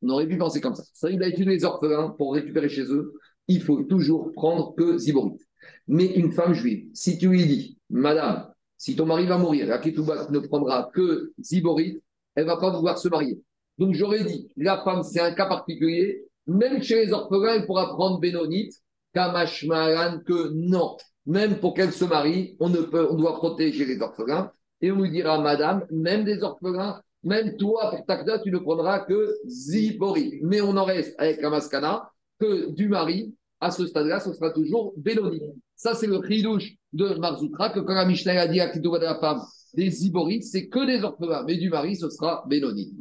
[0.00, 0.82] On aurait pu penser comme ça.
[0.92, 3.14] Ça, il a étudié les orphelins pour récupérer chez eux.
[3.46, 5.42] Il faut toujours prendre que Ziborite.
[5.86, 8.47] Mais une femme juive, si tu lui dis, Madame,
[8.78, 12.00] si ton mari va mourir, la ne prendra que Ziborit,
[12.36, 13.42] elle ne va pas pouvoir se marier.
[13.76, 16.24] Donc j'aurais dit, la femme, c'est un cas particulier.
[16.46, 18.74] Même chez les orphelins, elle pourra prendre Bénonite,
[19.12, 20.96] Kamashmaran, que non.
[21.26, 24.50] Même pour qu'elle se marie, on, ne peut, on doit protéger les orphelins.
[24.80, 29.00] Et on lui dira, madame, même des orphelins, même toi, pour Takda, tu ne prendras
[29.00, 30.38] que Zibori.
[30.42, 34.94] Mais on en reste avec Kamaskana, que du mari, à ce stade-là, ce sera toujours
[34.96, 35.42] Bénonite.
[35.78, 38.66] Ça, c'est le chidouche de Marzoutra, que quand la Mishnah a dit à
[38.98, 39.40] de la femme,
[39.74, 42.96] des ziborites, c'est que des orphelins, mais du mari, ce sera Bénoni.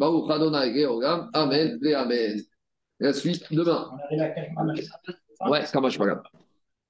[1.34, 2.40] Amen et Amen.
[3.00, 3.90] La suite demain.
[5.50, 5.72] Ouais, c'est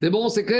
[0.09, 0.55] bon, c'est clair?